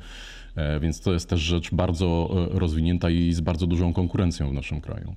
Więc 0.82 1.02
to 1.02 1.14
jest 1.14 1.30
też 1.30 1.42
rzecz 1.42 1.72
bardzo 1.72 2.30
rozwinięta 2.52 3.10
i 3.10 3.34
z 3.34 3.42
bardzo 3.42 3.68
dużą 3.68 3.94
konkurencją 3.94 4.50
w 4.50 4.54
naszym 4.54 4.82
kraju. 4.82 5.16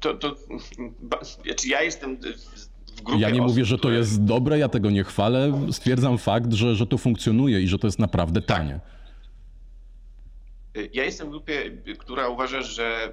To, 0.00 0.14
to, 0.14 0.36
znaczy 1.44 1.68
ja 1.68 1.82
jestem 1.82 2.16
w 3.00 3.02
grupie 3.02 3.22
Ja 3.22 3.30
nie 3.30 3.42
osób, 3.42 3.50
mówię, 3.50 3.64
że 3.64 3.78
to 3.78 3.90
jest 3.90 4.24
dobre, 4.24 4.58
ja 4.58 4.68
tego 4.68 4.90
nie 4.90 5.04
chwalę. 5.04 5.52
Stwierdzam 5.72 6.18
fakt, 6.18 6.52
że, 6.52 6.74
że 6.74 6.86
to 6.86 6.98
funkcjonuje 6.98 7.60
i 7.60 7.68
że 7.68 7.78
to 7.78 7.86
jest 7.86 7.98
naprawdę 7.98 8.42
tanie. 8.42 8.80
Ja 10.92 11.04
jestem 11.04 11.26
w 11.26 11.30
grupie, 11.30 11.70
która 11.98 12.28
uważa, 12.28 12.62
że 12.62 12.84
e, 13.04 13.10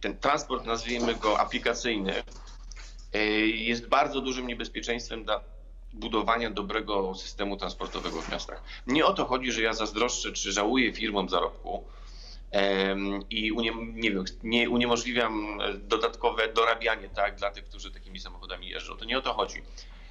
ten 0.00 0.16
transport, 0.16 0.66
nazwijmy 0.66 1.14
go 1.14 1.40
aplikacyjny, 1.40 2.12
jest 3.54 3.88
bardzo 3.88 4.20
dużym 4.20 4.46
niebezpieczeństwem 4.46 5.24
dla 5.24 5.40
budowania 5.92 6.50
dobrego 6.50 7.14
systemu 7.14 7.56
transportowego 7.56 8.22
w 8.22 8.32
miastach. 8.32 8.62
Nie 8.86 9.06
o 9.06 9.12
to 9.12 9.24
chodzi, 9.24 9.52
że 9.52 9.62
ja 9.62 9.72
zazdroszczę 9.72 10.32
czy 10.32 10.52
żałuję 10.52 10.92
firmom 10.92 11.28
zarobku 11.28 11.84
i 13.30 13.52
unie, 13.52 13.72
nie, 13.92 14.10
wiem, 14.10 14.24
nie 14.42 14.70
uniemożliwiam 14.70 15.58
dodatkowe 15.78 16.52
dorabianie 16.52 17.08
tak, 17.08 17.36
dla 17.36 17.50
tych, 17.50 17.64
którzy 17.64 17.90
takimi 17.90 18.20
samochodami 18.20 18.68
jeżdżą. 18.68 18.96
To 18.96 19.04
nie 19.04 19.18
o 19.18 19.22
to 19.22 19.32
chodzi. 19.32 19.62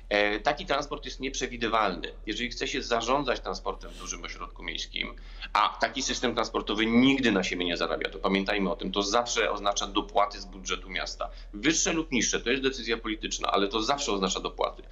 E, 0.10 0.40
taki 0.40 0.66
transport 0.66 1.06
jest 1.06 1.20
nieprzewidywalny. 1.20 2.12
Jeżeli 2.26 2.50
chce 2.50 2.68
się 2.68 2.82
zarządzać 2.82 3.40
transportem 3.40 3.92
w 3.92 3.98
dużym 3.98 4.24
ośrodku 4.24 4.64
miejskim, 4.64 5.16
a 5.54 5.78
taki 5.82 6.02
system 6.02 6.34
transportowy 6.34 6.86
nigdy 6.86 7.32
na 7.32 7.44
siebie 7.44 7.66
nie 7.66 7.78
zarabia, 7.78 8.10
to 8.10 8.20
pamiętajmy 8.20 8.72
o 8.72 8.76
tym, 8.76 8.92
to 8.92 9.04
zawsze 9.04 9.52
oznacza 9.52 9.88
dopłaty 9.88 10.40
z 10.40 10.46
budżetu 10.46 10.90
miasta. 10.90 11.30
Wyższe 11.54 11.94
lub 11.94 12.12
niższe, 12.12 12.40
to 12.40 12.50
jest 12.50 12.64
decyzja 12.64 12.98
polityczna, 12.98 13.52
ale 13.52 13.68
to 13.68 13.84
zawsze 13.84 14.12
oznacza 14.12 14.40
dopłaty. 14.40 14.84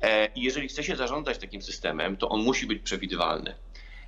E, 0.00 0.26
I 0.26 0.42
jeżeli 0.42 0.68
chce 0.68 0.84
się 0.84 0.96
zarządzać 0.96 1.38
takim 1.38 1.62
systemem, 1.62 2.16
to 2.16 2.28
on 2.28 2.42
musi 2.42 2.66
być 2.66 2.82
przewidywalny. 2.82 3.54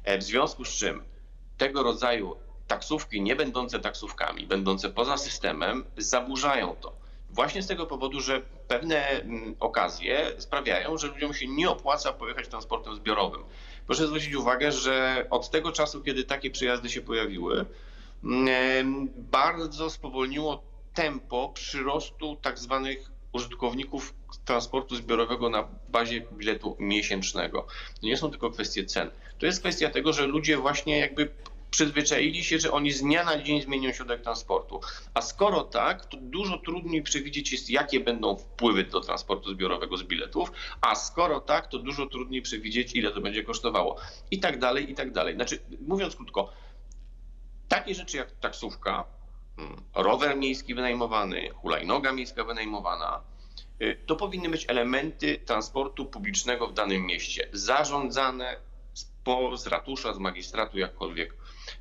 E, 0.05 0.19
w 0.19 0.23
związku 0.23 0.65
z 0.65 0.69
czym 0.69 1.03
tego 1.59 1.83
rodzaju 1.83 2.37
taksówki 2.67 3.21
nie 3.23 3.37
będące 3.37 3.81
taksówkami, 3.81 4.47
będące 4.47 4.91
poza 4.91 5.17
systemem, 5.17 5.85
zaburzają 5.97 6.77
to. 6.81 7.05
Właśnie 7.31 7.63
z 7.63 7.67
tego 7.67 7.87
powodu, 7.87 8.21
że 8.21 8.43
pewne 8.69 9.09
mm, 9.09 9.55
okazje 9.61 10.33
sprawiają, 10.39 10.99
że 10.99 11.07
ludziom 11.07 11.35
się 11.35 11.49
nie 11.49 11.71
opłaca 11.71 12.13
pojechać 12.13 12.49
transportem 12.49 12.95
zbiorowym. 12.95 13.43
Proszę 13.87 14.07
zwrócić 14.07 14.35
uwagę, 14.35 14.73
że 14.73 15.27
od 15.31 15.51
tego 15.51 15.73
czasu, 15.73 16.03
kiedy 16.03 16.25
takie 16.25 16.51
przejazdy 16.51 16.91
się 16.91 17.01
pojawiły, 17.01 17.67
mm, 18.25 19.09
bardzo 19.17 19.91
spowolniło 19.91 20.63
tempo 20.95 21.49
przyrostu 21.49 22.37
tak 22.43 22.59
zwanych 22.59 23.11
użytkowników 23.33 24.15
transportu 24.45 24.97
zbiorowego 24.97 25.51
na 25.51 25.69
bazie 25.89 26.21
biletu 26.33 26.77
miesięcznego. 26.79 27.67
To 28.01 28.07
nie 28.07 28.17
są 28.17 28.31
tylko 28.31 28.51
kwestie 28.51 28.85
cen. 28.85 29.11
To 29.39 29.47
jest 29.47 29.61
kwestia 29.61 29.91
tego, 29.91 30.13
że 30.13 30.27
ludzie 30.27 30.57
właśnie 30.57 30.99
jakby 30.99 31.31
przyzwyczaili 31.75 32.45
się, 32.45 32.59
że 32.59 32.73
oni 32.73 32.93
z 32.93 33.03
dnia 33.03 33.25
na 33.25 33.43
dzień 33.43 33.63
zmienią 33.63 33.93
środek 33.93 34.23
transportu. 34.23 34.81
A 35.15 35.21
skoro 35.21 35.65
tak, 35.65 36.07
to 36.07 36.17
dużo 36.21 36.59
trudniej 36.59 37.03
przewidzieć 37.03 37.53
jest, 37.53 37.71
jakie 37.71 38.01
będą 38.01 38.37
wpływy 38.37 38.85
do 38.85 39.01
transportu 39.01 39.51
zbiorowego 39.51 39.97
z 39.97 40.03
biletów, 40.03 40.53
a 40.81 40.95
skoro 40.95 41.41
tak, 41.41 41.67
to 41.67 41.79
dużo 41.79 42.07
trudniej 42.07 42.43
przewidzieć, 42.43 42.95
ile 42.95 43.11
to 43.11 43.21
będzie 43.21 43.43
kosztowało. 43.43 43.97
I 44.31 44.41
tak 44.41 44.59
dalej, 44.59 44.91
i 44.91 44.95
tak 44.95 45.13
dalej. 45.13 45.35
Znaczy, 45.35 45.59
mówiąc 45.81 46.17
krótko, 46.17 46.53
takie 47.69 47.95
rzeczy 47.95 48.17
jak 48.17 48.31
taksówka, 48.31 49.05
hmm, 49.57 49.77
rower 49.95 50.37
miejski 50.37 50.75
wynajmowany, 50.75 51.51
hulajnoga 51.51 52.13
miejska 52.13 52.45
wynajmowana, 52.45 53.21
y, 53.83 53.99
to 54.07 54.17
powinny 54.17 54.49
być 54.49 54.65
elementy 54.69 55.39
transportu 55.39 56.07
publicznego 56.07 56.67
w 56.67 56.75
danym 56.75 57.07
mieście, 57.07 57.49
zarządzane 57.53 58.57
po, 59.25 59.57
z 59.57 59.67
ratusza, 59.67 60.15
z 60.15 60.19
magistratu, 60.19 60.79
jakkolwiek 60.79 61.35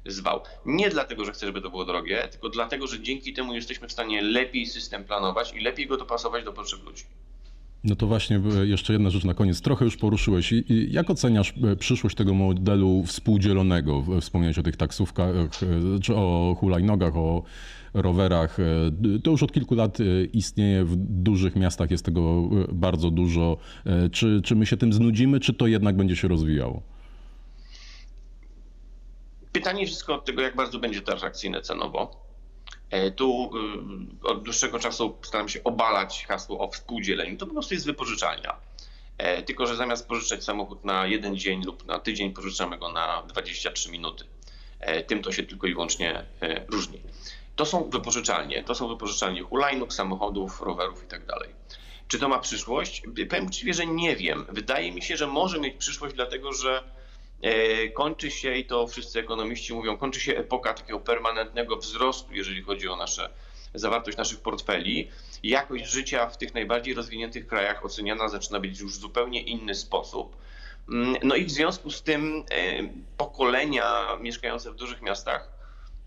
zwał. 0.05 0.41
Nie 0.65 0.89
dlatego, 0.89 1.25
że 1.25 1.31
chcę, 1.31 1.45
żeby 1.45 1.61
to 1.61 1.69
było 1.69 1.85
drogie, 1.85 2.27
tylko 2.31 2.49
dlatego, 2.49 2.87
że 2.87 3.01
dzięki 3.01 3.33
temu 3.33 3.53
jesteśmy 3.53 3.87
w 3.87 3.91
stanie 3.91 4.21
lepiej 4.21 4.65
system 4.65 5.03
planować 5.03 5.53
i 5.53 5.59
lepiej 5.59 5.87
go 5.87 5.97
dopasować 5.97 6.45
do 6.45 6.53
potrzeb 6.53 6.85
ludzi. 6.85 7.03
No 7.83 7.95
to 7.95 8.07
właśnie 8.07 8.41
e, 8.61 8.67
jeszcze 8.67 8.93
jedna 8.93 9.09
rzecz 9.09 9.23
na 9.23 9.33
koniec. 9.33 9.61
Trochę 9.61 9.85
już 9.85 9.97
poruszyłeś. 9.97 10.53
Jak 10.89 11.09
oceniasz 11.09 11.53
e, 11.63 11.75
przyszłość 11.75 12.15
tego 12.15 12.33
modelu 12.33 13.03
współdzielonego? 13.05 14.03
Wspomniałeś 14.21 14.57
o 14.57 14.63
tych 14.63 14.77
taksówkach, 14.77 15.35
e, 15.35 15.99
czy 15.99 16.15
o 16.15 16.55
hulajnogach, 16.59 17.17
o 17.17 17.43
rowerach. 17.93 18.57
To 19.23 19.31
już 19.31 19.43
od 19.43 19.51
kilku 19.51 19.75
lat 19.75 19.97
istnieje. 20.33 20.85
W 20.85 20.95
dużych 20.95 21.55
miastach 21.55 21.91
jest 21.91 22.05
tego 22.05 22.49
bardzo 22.73 23.11
dużo. 23.11 23.57
Czy, 24.11 24.41
czy 24.43 24.55
my 24.55 24.65
się 24.65 24.77
tym 24.77 24.93
znudzimy, 24.93 25.39
czy 25.39 25.53
to 25.53 25.67
jednak 25.67 25.97
będzie 25.97 26.15
się 26.15 26.27
rozwijało? 26.27 26.81
Pytanie 29.53 29.87
wszystko 29.87 30.15
od 30.15 30.25
tego, 30.25 30.41
jak 30.41 30.55
bardzo 30.55 30.79
będzie 30.79 31.01
to 31.01 31.13
atrakcyjne 31.13 31.61
cenowo. 31.61 32.23
E, 32.89 33.11
tu 33.11 33.51
y, 34.23 34.27
od 34.27 34.43
dłuższego 34.43 34.79
czasu 34.79 35.17
staram 35.21 35.49
się 35.49 35.63
obalać 35.63 36.25
hasło 36.25 36.59
o 36.59 36.71
współdzieleniu. 36.71 37.37
To 37.37 37.47
po 37.47 37.53
prostu 37.53 37.73
jest 37.73 37.85
wypożyczalnia. 37.85 38.55
E, 39.17 39.43
tylko, 39.43 39.67
że 39.67 39.75
zamiast 39.75 40.07
pożyczać 40.07 40.43
samochód 40.43 40.85
na 40.85 41.05
jeden 41.05 41.37
dzień 41.37 41.63
lub 41.65 41.85
na 41.85 41.99
tydzień, 41.99 42.33
pożyczamy 42.33 42.77
go 42.77 42.91
na 42.91 43.23
23 43.27 43.91
minuty. 43.91 44.25
E, 44.79 45.03
tym 45.03 45.21
to 45.21 45.31
się 45.31 45.43
tylko 45.43 45.67
i 45.67 45.73
wyłącznie 45.73 46.25
różni. 46.67 47.01
To 47.55 47.65
są 47.65 47.89
wypożyczalnie. 47.89 48.63
To 48.63 48.75
są 48.75 48.87
wypożyczalnie 48.87 49.41
hulajnóg, 49.41 49.93
samochodów, 49.93 50.61
rowerów 50.61 51.01
itd. 51.01 51.25
Tak 51.25 51.49
Czy 52.07 52.19
to 52.19 52.29
ma 52.29 52.39
przyszłość? 52.39 53.03
Powiem 53.29 53.45
uczciwie, 53.45 53.73
że 53.73 53.85
nie 53.85 54.15
wiem. 54.15 54.45
Wydaje 54.49 54.91
mi 54.91 55.01
się, 55.01 55.17
że 55.17 55.27
może 55.27 55.59
mieć 55.59 55.75
przyszłość, 55.77 56.15
dlatego 56.15 56.53
że 56.53 56.83
kończy 57.93 58.31
się, 58.31 58.55
i 58.55 58.65
to 58.65 58.87
wszyscy 58.87 59.19
ekonomiści 59.19 59.73
mówią, 59.73 59.97
kończy 59.97 60.19
się 60.19 60.37
epoka 60.37 60.73
takiego 60.73 60.99
permanentnego 60.99 61.77
wzrostu, 61.77 62.33
jeżeli 62.33 62.61
chodzi 62.61 62.87
o 62.89 62.95
nasze 62.95 63.29
zawartość 63.73 64.17
naszych 64.17 64.39
portfeli. 64.39 65.09
Jakość 65.43 65.85
życia 65.85 66.29
w 66.29 66.37
tych 66.37 66.53
najbardziej 66.53 66.93
rozwiniętych 66.93 67.47
krajach 67.47 67.85
oceniana 67.85 68.29
zaczyna 68.29 68.59
być 68.59 68.79
już 68.79 68.91
w 68.91 69.01
zupełnie 69.01 69.41
inny 69.41 69.75
sposób. 69.75 70.35
Mm, 70.89 71.15
no 71.23 71.35
i 71.35 71.45
w 71.45 71.51
związku 71.51 71.91
z 71.91 72.01
tym 72.01 72.43
e, 72.51 72.83
pokolenia 73.17 74.17
mieszkające 74.21 74.71
w 74.71 74.75
dużych 74.75 75.01
miastach 75.01 75.49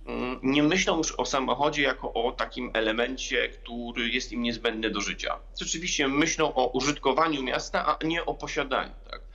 mm, 0.06 0.40
nie 0.42 0.62
myślą 0.62 0.96
już 0.96 1.12
o 1.12 1.26
samochodzie 1.26 1.82
jako 1.82 2.12
o 2.12 2.32
takim 2.32 2.70
elemencie, 2.74 3.48
który 3.48 4.08
jest 4.08 4.32
im 4.32 4.42
niezbędny 4.42 4.90
do 4.90 5.00
życia. 5.00 5.38
Rzeczywiście 5.60 6.08
myślą 6.08 6.54
o 6.54 6.66
użytkowaniu 6.66 7.42
miasta, 7.42 7.86
a 7.86 8.06
nie 8.06 8.26
o 8.26 8.34
posiadaniu. 8.34 8.94
Tak? 9.10 9.25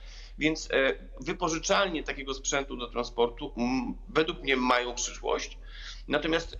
Więc 0.42 0.68
e, 0.70 0.94
wypożyczalnie 1.20 2.02
takiego 2.02 2.34
sprzętu 2.34 2.76
do 2.76 2.86
transportu 2.86 3.52
według 4.08 4.42
mnie 4.42 4.56
mają 4.56 4.94
przyszłość. 4.94 5.58
Natomiast 6.08 6.54
e, 6.54 6.56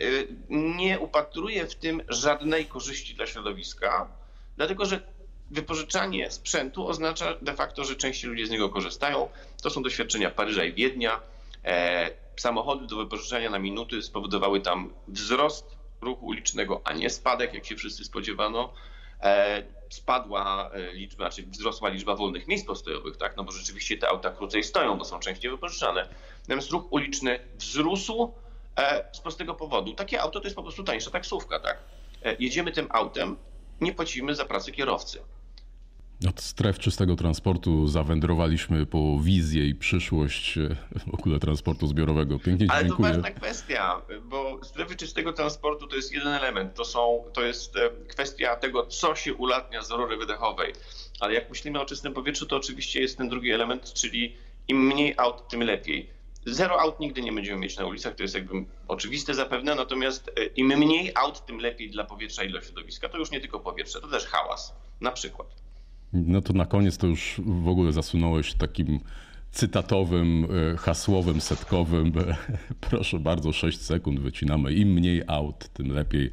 nie 0.51 0.99
upatruję 1.01 1.67
w 1.67 1.75
tym 1.75 2.03
żadnej 2.09 2.67
korzyści 2.67 3.15
dla 3.15 3.27
środowiska, 3.27 4.09
dlatego 4.57 4.85
że 4.85 5.03
wypożyczanie 5.51 6.31
sprzętu 6.31 6.89
oznacza 6.89 7.37
de 7.43 7.55
facto, 7.55 7.85
że 7.85 7.97
częściej 7.97 8.31
ludzie 8.31 8.47
z 8.47 8.51
niego 8.51 8.69
korzystają. 8.69 9.29
To 9.63 9.71
są 9.71 9.83
doświadczenia 9.83 10.31
Paryża 10.31 10.65
i 10.65 10.73
Wiednia. 10.73 11.21
E, 11.65 12.11
samochody 12.37 12.87
do 12.87 12.97
wypożyczania 12.97 13.51
na 13.51 13.59
minuty 13.59 14.03
spowodowały 14.03 14.61
tam 14.61 14.93
wzrost 15.09 15.77
ruchu 16.01 16.27
ulicznego, 16.27 16.81
a 16.85 16.93
nie 16.93 17.11
spadek, 17.11 17.55
jak 17.55 17.67
się 17.67 17.77
wszyscy 17.77 18.05
spodziewano. 18.05 18.73
E, 19.23 19.63
spadła 19.91 20.71
e, 20.73 20.93
liczba, 20.93 21.31
czy 21.31 21.43
wzrosła 21.43 21.89
liczba 21.89 22.17
wolnych 22.17 22.49
miejsc 22.49 22.67
postojowych, 22.67 23.17
tak? 23.17 23.37
No 23.37 23.45
bo 23.45 23.53
rzeczywiście 23.53 23.99
te 23.99 24.09
auta 24.09 24.31
krócej 24.31 24.65
stoją, 24.65 24.99
bo 24.99 25.05
są 25.05 25.21
częściej 25.21 25.51
wypożyczane. 25.51 26.09
Natomiast 26.43 26.71
ruch 26.71 26.93
uliczny 26.93 27.39
wzrósł 27.59 28.33
e, 28.77 29.05
z 29.13 29.21
prostego 29.21 29.55
powodu. 29.55 29.93
Takie 29.93 30.21
auto 30.21 30.41
to 30.41 30.47
jest 30.47 30.57
po 30.57 30.63
prostu 30.63 30.85
tańsza 30.85 31.11
taksówka, 31.11 31.61
tak? 31.61 31.79
Jedziemy 32.39 32.73
tym 32.73 32.87
autem, 32.91 33.37
nie 33.81 33.93
płacimy 33.93 34.35
za 34.35 34.45
pracę 34.45 34.73
kierowcy. 34.73 35.23
Od 36.29 36.41
stref 36.41 36.79
czystego 36.79 37.17
transportu 37.17 37.89
zawędrowaliśmy 37.89 38.87
po 38.87 39.19
wizję 39.23 39.67
i 39.67 39.75
przyszłość 39.75 40.59
e, 40.59 40.77
w 41.07 41.15
ogóle 41.15 41.39
transportu 41.39 41.87
zbiorowego. 41.87 42.39
Pięknie 42.39 42.67
Ale 42.71 42.85
dziękuję. 42.85 43.09
Ale 43.09 43.17
to 43.17 43.23
ważna 43.23 43.41
kwestia, 43.41 44.03
bo 44.25 44.61
strefy 44.63 44.97
czystego 44.97 45.33
transportu 45.33 45.87
to 45.87 45.97
jest 45.97 46.13
jeden 46.13 46.33
element. 46.33 46.75
To, 46.75 46.85
są, 46.85 47.25
to 47.33 47.43
jest 47.43 47.77
e, 47.77 47.91
kwestia 48.09 48.57
tego, 48.57 48.87
co 48.87 49.15
się 49.15 49.35
ulatnia 49.35 49.83
z 49.83 49.91
rury 49.91 50.17
wydechowej. 50.17 50.73
Ale 51.21 51.35
jak 51.35 51.51
myślimy 51.51 51.81
o 51.81 51.85
czystym 51.85 52.15
powietrzu, 52.15 52.47
to 52.47 52.57
oczywiście 52.57 53.01
jest 53.01 53.19
ten 53.19 53.29
drugi 53.29 53.51
element, 53.51 53.93
czyli 53.93 54.37
im 54.69 54.87
mniej 54.87 55.15
aut, 55.17 55.49
tym 55.49 55.63
lepiej. 55.63 56.11
Zero 56.47 56.81
aut 56.81 57.01
nigdy 57.01 57.23
nie 57.23 57.33
będziemy 57.33 57.61
mieć 57.61 57.77
na 57.77 57.87
ulicach, 57.87 58.15
to 58.15 58.23
jest 58.23 58.35
jakby 58.35 58.65
oczywiste 58.89 59.35
zapewne, 59.35 59.75
natomiast 59.75 60.31
e, 60.37 60.45
im 60.45 60.67
mniej 60.67 61.13
aut, 61.15 61.47
tym 61.47 61.59
lepiej 61.59 61.91
dla 61.91 62.05
powietrza 62.05 62.45
i 62.45 62.51
dla 62.51 62.63
środowiska. 62.63 63.09
To 63.09 63.19
już 63.19 63.31
nie 63.31 63.41
tylko 63.41 63.61
powietrze, 63.61 64.01
to 64.01 64.09
też 64.09 64.27
hałas, 64.27 64.75
na 65.01 65.13
przykład. 65.13 65.62
No 66.13 66.41
to 66.43 66.53
na 66.53 66.67
koniec 66.67 66.99
to 66.99 67.07
już 67.07 67.41
w 67.45 67.69
ogóle 67.69 67.93
zasunąłeś 67.93 68.55
takim 68.55 69.01
cytatowym, 69.53 70.47
e, 70.73 70.77
hasłowym, 70.77 71.41
setkowym. 71.41 72.13
Proszę 72.91 73.19
bardzo, 73.19 73.53
6 73.53 73.81
sekund 73.81 74.21
wycinamy. 74.21 74.73
Im 74.73 74.89
mniej 74.89 75.23
aut, 75.27 75.69
tym 75.69 75.93
lepiej. 75.93 76.31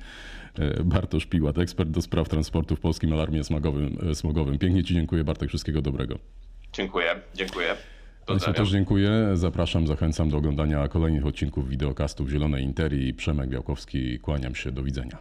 E, 0.59 0.83
Bartosz 0.83 1.25
Piłat, 1.25 1.57
ekspert 1.57 1.89
do 1.89 2.01
spraw 2.01 2.29
transportu 2.29 2.75
w 2.75 2.79
Polskim 2.79 3.13
Alarmie 3.13 3.43
Smogowym. 3.43 3.97
E, 4.11 4.15
smogowym. 4.15 4.57
Pięknie 4.57 4.83
Ci 4.83 4.93
dziękuję, 4.93 5.23
Bartek. 5.23 5.49
Wszystkiego 5.49 5.81
dobrego. 5.81 6.19
Dziękuję, 6.73 7.15
dziękuję. 7.35 7.75
Państwu 8.25 8.53
też 8.53 8.69
dziękuję. 8.69 9.11
Zapraszam, 9.33 9.87
zachęcam 9.87 10.29
do 10.29 10.37
oglądania 10.37 10.87
kolejnych 10.87 11.25
odcinków 11.25 11.69
wideokastów 11.69 12.29
Zielonej 12.29 12.63
Interii. 12.63 13.13
Przemek 13.13 13.49
Białkowski, 13.49 14.19
kłaniam 14.19 14.55
się. 14.55 14.71
Do 14.71 14.83
widzenia. 14.83 15.17